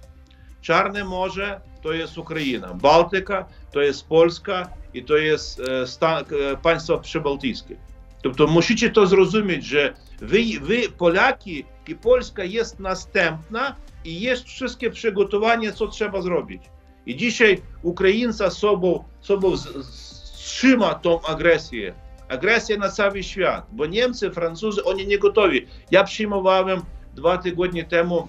Czarne 0.62 1.04
Morze 1.04 1.62
to 1.82 1.94
jest 1.94 2.18
Ukraina, 2.18 2.74
Bałtyka 2.74 3.46
to 3.72 3.82
jest 3.82 4.08
Polska 4.08 4.70
i 4.94 5.04
to 5.04 5.18
jest 5.18 5.60
e, 5.60 5.88
stan, 5.88 6.24
e, 6.54 6.58
państwa 6.58 6.98
przybałtyckie. 6.98 7.76
Тобто 8.23 8.47
musicie 8.47 8.91
to 8.91 9.07
zrozumieć, 9.07 9.65
że 9.65 9.95
wy, 10.21 10.39
wy 10.61 10.89
Polaki 10.89 11.65
i 11.89 11.95
Polska 11.95 12.45
jest 12.45 12.81
następna 12.81 13.77
i 14.05 14.21
jest 14.21 14.45
wszystkie 14.45 14.91
przygotowanie, 14.91 15.73
co 15.73 15.89
trzeba 15.89 16.23
zrobić. 16.23 16.63
I 17.07 17.17
dzisiaj 17.17 17.63
Ukraińca 17.83 18.51
sobą, 18.51 19.05
sobą 19.21 19.57
z, 19.57 19.87
z, 19.87 20.33
trzyma 20.33 20.95
tą 20.95 21.23
agresję. 21.23 21.95
Agresja 22.29 22.77
na 22.79 22.89
cały 22.89 23.23
świat, 23.23 23.67
bo 23.73 23.87
Niemcy, 23.87 24.31
Francuzi, 24.31 24.85
oni 24.85 25.07
nie 25.07 25.19
gotowi. 25.19 25.67
Ja 25.91 26.05
przyjmowałem 26.05 26.83
dwa 27.15 27.39
tygodnie 27.39 27.85
temu 27.85 28.29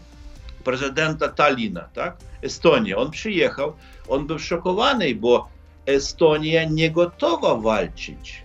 prezydenta 0.64 1.30
Talina, 1.30 1.90
tak? 1.94 2.18
Estonia. 2.42 2.98
On 2.98 3.12
przyjechał, 3.12 3.74
on 4.08 4.28
był 4.28 4.40
szokowany, 4.40 5.16
bo 5.16 5.48
Estonia 5.86 6.64
nie 6.64 6.92
gotowa 6.92 7.56
walczyć. 7.56 8.44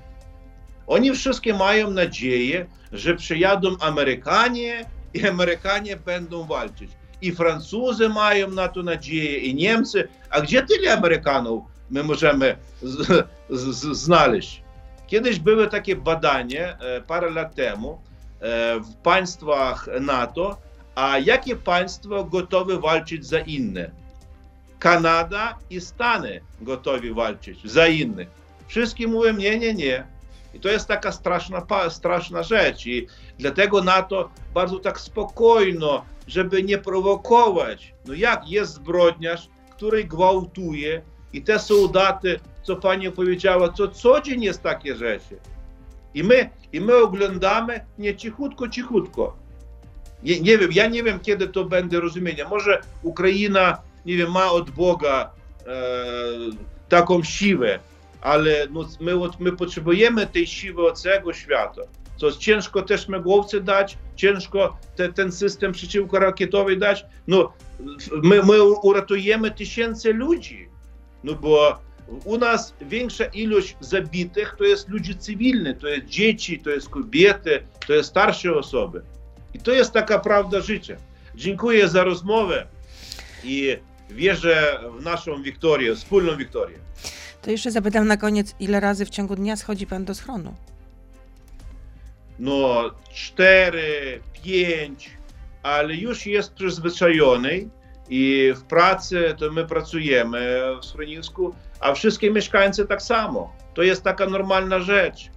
Oni 0.88 1.12
wszystkie 1.12 1.54
mają 1.54 1.92
nadzieję, 1.92 2.66
że 2.92 3.16
przyjadą 3.16 3.76
Amerykanie 3.80 4.86
i 5.14 5.28
Amerykanie 5.28 5.98
będą 5.98 6.48
walczyć. 6.48 6.92
I 7.22 7.32
Francuzy 7.32 8.10
mają 8.10 8.52
na 8.52 8.68
to 8.68 8.84
nadzieję, 8.84 9.38
i 9.38 9.56
Niemcy. 9.56 10.08
A 10.30 10.42
gdzie 10.42 10.62
tyle 10.62 10.94
Amerykanów 10.94 11.64
my 11.92 12.04
możemy 12.04 12.58
z, 12.82 13.28
z, 13.50 13.98
znaleźć? 13.98 14.64
Kiedyś 15.08 15.40
były 15.40 15.68
takie 15.68 15.96
badania, 15.96 16.78
e, 16.78 17.02
parę 17.02 17.30
lat 17.30 17.56
temu, 17.56 18.02
e, 18.40 18.80
w 18.80 18.96
państwach 18.96 19.90
NATO, 20.02 20.58
a 20.96 21.20
jakie 21.20 21.56
państwo 21.56 22.24
gotowe 22.24 22.80
walczyć 22.80 23.26
za 23.26 23.40
inne? 23.40 23.92
Kanada 24.80 25.58
i 25.70 25.82
Stany 25.82 26.42
gotowi 26.62 27.14
walczyć 27.14 27.72
za 27.72 27.88
innych. 27.88 28.28
Wszystkie 28.68 29.08
mówią 29.08 29.34
nie, 29.34 29.60
nie, 29.60 29.74
nie. 29.74 30.15
I 30.56 30.60
to 30.60 30.70
jest 30.70 30.88
taka 30.88 31.12
straszna, 31.12 31.66
straszna 31.90 32.44
rzecz. 32.44 32.86
I 32.86 33.08
dlatego 33.40 33.84
NATO 33.84 34.30
bardzo 34.54 34.80
tak 34.80 35.00
spokojno, 35.00 36.06
żeby 36.28 36.64
nie 36.64 36.78
prowokować. 36.78 37.94
No 38.06 38.14
jak 38.14 38.50
jest 38.50 38.74
zbrodniarz, 38.74 39.50
który 39.72 40.04
gwałtuje 40.04 41.02
i 41.34 41.42
te 41.42 41.60
soldaty, 41.60 42.40
co 42.64 42.76
pani 42.76 43.12
powiedziała, 43.12 43.70
co 43.70 43.88
co 43.88 44.22
dzień 44.22 44.44
jest 44.44 44.62
takie 44.62 44.96
rzeczy. 44.96 45.38
I 46.14 46.24
my, 46.24 46.50
i 46.74 46.82
my 46.82 46.96
oglądamy 46.96 47.86
nie 47.98 48.16
cichutko, 48.16 48.70
cichutko. 48.70 49.36
Nie, 50.24 50.42
nie 50.42 50.58
wiem, 50.58 50.70
ja 50.72 50.88
nie 50.88 51.04
wiem, 51.04 51.20
kiedy 51.20 51.48
to 51.48 51.66
będzie 51.66 52.00
rozumienie. 52.00 52.46
Może 52.46 52.82
Ukraina, 53.04 53.78
nie 54.06 54.18
wiem, 54.18 54.32
ma 54.32 54.52
od 54.52 54.70
Boga 54.70 55.32
e, 55.68 55.74
taką 56.90 57.24
siłę, 57.24 57.80
ale 58.26 58.68
no, 58.72 58.88
my, 59.00 59.14
my 59.40 59.52
potrzebujemy 59.52 60.28
tej 60.28 60.48
siły 60.48 60.88
od 60.88 61.02
całego 61.02 61.34
świata. 61.34 61.82
Co 62.18 62.32
ciężko 62.32 62.82
też 62.82 63.06
śmigłowce 63.06 63.62
dać, 63.62 63.98
ciężko 64.16 64.78
te, 64.96 65.14
ten 65.14 65.32
system 65.32 65.72
przeciwkorakietowy 65.72 66.78
dać. 66.78 67.06
No, 67.28 67.54
my, 68.24 68.44
my 68.44 68.64
uratujemy 68.64 69.52
tysiące 69.52 70.12
ludzi. 70.14 70.70
No 71.24 71.36
bo 71.36 71.80
u 72.24 72.38
nas 72.38 72.74
większa 72.82 73.26
ilość 73.26 73.76
zabitych 73.80 74.56
to 74.58 74.64
jest 74.64 74.90
ludzi 74.90 75.18
cywilnych, 75.18 75.78
to 75.78 75.88
jest 75.88 76.06
dzieci, 76.06 76.60
to 76.60 76.70
jest 76.70 76.90
kobiety, 76.90 77.64
to 77.88 77.94
jest 77.94 78.10
starsze 78.10 78.56
osoby. 78.56 79.02
I 79.54 79.60
to 79.60 79.72
jest 79.72 79.92
taka 79.92 80.20
prawda 80.20 80.62
życia. 80.62 80.98
Dziękuję 81.36 81.88
za 81.88 82.04
rozmowę 82.04 82.68
i 83.44 83.78
wierzę 84.10 84.80
w 85.00 85.04
naszą 85.04 85.44
wiktorię, 85.44 85.96
wspólną 85.96 86.38
wiktorię. 86.38 86.78
To 87.46 87.52
jeszcze 87.52 87.72
zapytam 87.72 88.08
na 88.08 88.18
koniec, 88.18 88.56
ile 88.60 88.80
razy 88.80 89.06
w 89.06 89.10
ciągu 89.10 89.36
dnia 89.36 89.56
schodzi 89.56 89.88
pan 89.88 90.06
do 90.06 90.16
schronu? 90.16 90.56
No, 92.40 92.92
cztery, 93.14 94.22
pięć, 94.44 95.10
ale 95.64 95.96
już 95.96 96.26
jest 96.26 96.54
przyzwyczajony 96.54 97.70
i 98.10 98.54
w 98.56 98.64
pracy 98.64 99.36
to 99.38 99.52
my 99.52 99.66
pracujemy 99.66 100.62
w 100.82 100.86
schronisku, 100.86 101.56
a 101.80 101.94
wszystkie 101.94 102.32
mieszkańcy 102.32 102.86
tak 102.86 103.02
samo. 103.02 103.54
To 103.74 103.84
jest 103.84 104.04
taka 104.04 104.26
normalna 104.26 104.80
rzecz. 104.80 105.30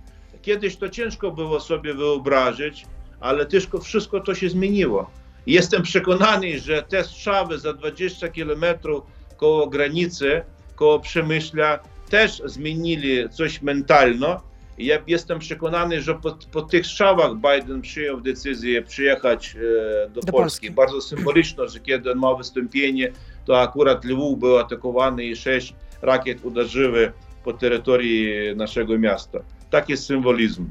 Kiedyś 0.43 0.77
to 0.77 0.89
ciężko 0.89 1.31
było 1.31 1.61
sobie 1.61 1.95
wyobrazić, 1.95 2.87
ale 3.21 3.47
tylko 3.47 3.81
wszystko 3.81 4.21
to 4.21 4.35
się 4.35 4.49
zmieniło. 4.49 5.11
Jestem 5.47 5.83
przekonany, 5.83 6.59
że 6.59 6.83
te 6.83 7.05
strzały 7.05 7.59
za 7.59 7.73
20 7.73 8.29
kilometrów 8.29 9.05
koło 9.37 9.67
granicy, 9.67 10.43
koło 10.77 11.01
Przemyśla, 11.01 11.79
też 12.09 12.43
zmienili 12.45 13.29
coś 13.29 13.63
mentalno. 13.63 14.43
Ja 14.79 14.99
jestem 15.07 15.39
przekonany, 15.39 16.03
że 16.03 16.15
po, 16.15 16.39
po 16.53 16.63
tych 16.63 16.87
strzałach 16.87 17.33
Biden 17.35 17.81
przyjął 17.81 18.21
decyzję 18.21 18.83
przyjechać 18.83 19.57
e, 19.57 20.09
do, 20.09 20.21
do 20.21 20.33
Polski. 20.33 20.33
Polski. 20.33 20.71
Bardzo 20.71 21.01
symboliczne, 21.01 21.69
że 21.69 21.81
kiedy 21.81 22.13
on 22.13 22.19
ma 22.19 22.35
wystąpienie, 22.35 23.13
to 23.45 23.61
akurat 23.61 24.05
Lwów 24.05 24.39
był 24.39 24.59
atakowany 24.59 25.25
i 25.25 25.37
sześć 25.37 25.75
rakiet 26.03 26.45
uderzyły 26.45 27.13
po 27.45 27.53
terytorii 27.53 28.57
naszego 28.57 28.99
miasta. 28.99 29.39
Taki 29.71 29.93
jest 29.93 30.07
symbolizm. 30.07 30.71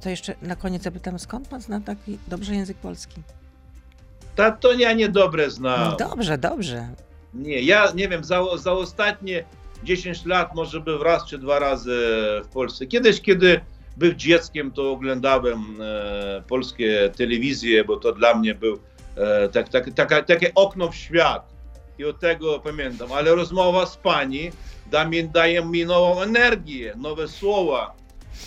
To 0.00 0.08
jeszcze 0.08 0.34
na 0.42 0.56
koniec 0.56 0.82
zapytam, 0.82 1.18
skąd 1.18 1.48
pan 1.48 1.60
zna 1.60 1.80
taki 1.80 2.18
dobrze 2.28 2.54
język 2.54 2.76
polski? 2.76 3.22
Ta, 4.34 4.50
to 4.50 4.72
ja 4.72 4.92
niedobre 4.92 5.50
znam. 5.50 5.96
Dobrze, 5.96 6.38
dobrze. 6.38 6.88
Nie, 7.34 7.60
ja 7.60 7.92
nie 7.94 8.08
wiem, 8.08 8.24
za, 8.24 8.56
za 8.56 8.72
ostatnie 8.72 9.44
10 9.84 10.26
lat 10.26 10.54
może 10.54 10.80
był 10.80 11.02
raz 11.02 11.26
czy 11.26 11.38
dwa 11.38 11.58
razy 11.58 11.96
w 12.44 12.48
Polsce. 12.52 12.86
Kiedyś, 12.86 13.20
kiedy 13.20 13.60
był 13.96 14.12
dzieckiem, 14.12 14.70
to 14.70 14.92
oglądałem 14.92 15.58
e, 15.80 16.42
polskie 16.48 17.10
telewizje, 17.16 17.84
bo 17.84 17.96
to 17.96 18.12
dla 18.12 18.34
mnie 18.34 18.54
był 18.54 18.78
e, 19.16 19.48
tak, 19.48 19.68
tak, 19.68 19.90
taka, 19.94 20.22
takie 20.22 20.54
okno 20.54 20.88
w 20.88 20.96
świat. 20.96 21.52
I 21.98 22.04
od 22.04 22.20
tego 22.20 22.60
pamiętam. 22.60 23.12
Ale 23.12 23.34
rozmowa 23.34 23.86
z 23.86 23.96
pani 23.96 24.50
da 24.90 25.04
mi, 25.04 25.28
daje 25.28 25.64
mi 25.64 25.86
nową 25.86 26.22
energię, 26.22 26.94
nowe 26.96 27.28
słowa 27.28 27.94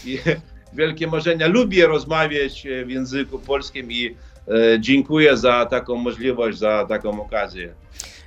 i 0.05 0.19
wielkie 0.73 1.07
marzenia. 1.07 1.47
Lubię 1.47 1.87
rozmawiać 1.87 2.67
w 2.85 2.89
języku 2.89 3.39
polskim 3.39 3.91
i 3.91 4.05
e, 4.05 4.15
dziękuję 4.79 5.37
za 5.37 5.65
taką 5.65 5.95
możliwość, 5.95 6.57
za 6.57 6.85
taką 6.89 7.21
okazję. 7.21 7.73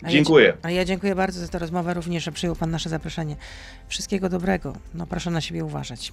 Dziękuję. 0.09 0.57
A 0.63 0.71
ja, 0.71 0.85
dziękuję 0.85 1.15
bardzo 1.15 1.41
za 1.41 1.49
tę 1.49 1.59
rozmowę, 1.59 1.95
również, 1.95 2.25
że 2.25 2.33
przyjął 2.33 2.57
Pan 2.57 2.71
nasze 2.71 2.89
zaproszenie. 2.89 3.37
Wszystkiego 3.89 4.29
dobrego. 4.29 4.73
No 4.95 5.07
proszę 5.07 5.31
na 5.31 5.41
siebie 5.41 5.65
uważać. 5.65 6.13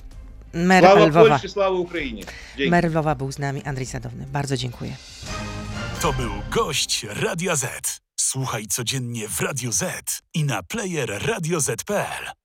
Mer 0.54 0.84
sława 0.84 1.06
Lwowa. 1.06 1.30
Polsce, 1.30 1.50
sława 1.50 1.78
Ukrainie. 1.78 2.24
Dzięki. 2.58 2.72
Mer 2.72 2.86
Lwowa 2.86 3.16
był 3.16 3.32
z 3.32 3.40
nami, 3.40 3.64
Andrzej 3.64 3.86
Sadowny. 3.86 4.26
Bardzo 4.32 4.58
dziękuję. 4.58 4.92
To 6.02 6.14
był 6.14 6.32
gość 6.52 7.06
Radia 7.10 7.56
Z. 7.56 8.02
Słuchaj 8.20 8.68
codziennie 8.68 9.28
w 9.28 9.42
Radio 9.42 9.72
Z 9.72 9.84
i 10.34 10.44
na 10.44 10.64
player 10.64 11.28
radioz.pl. 11.28 12.36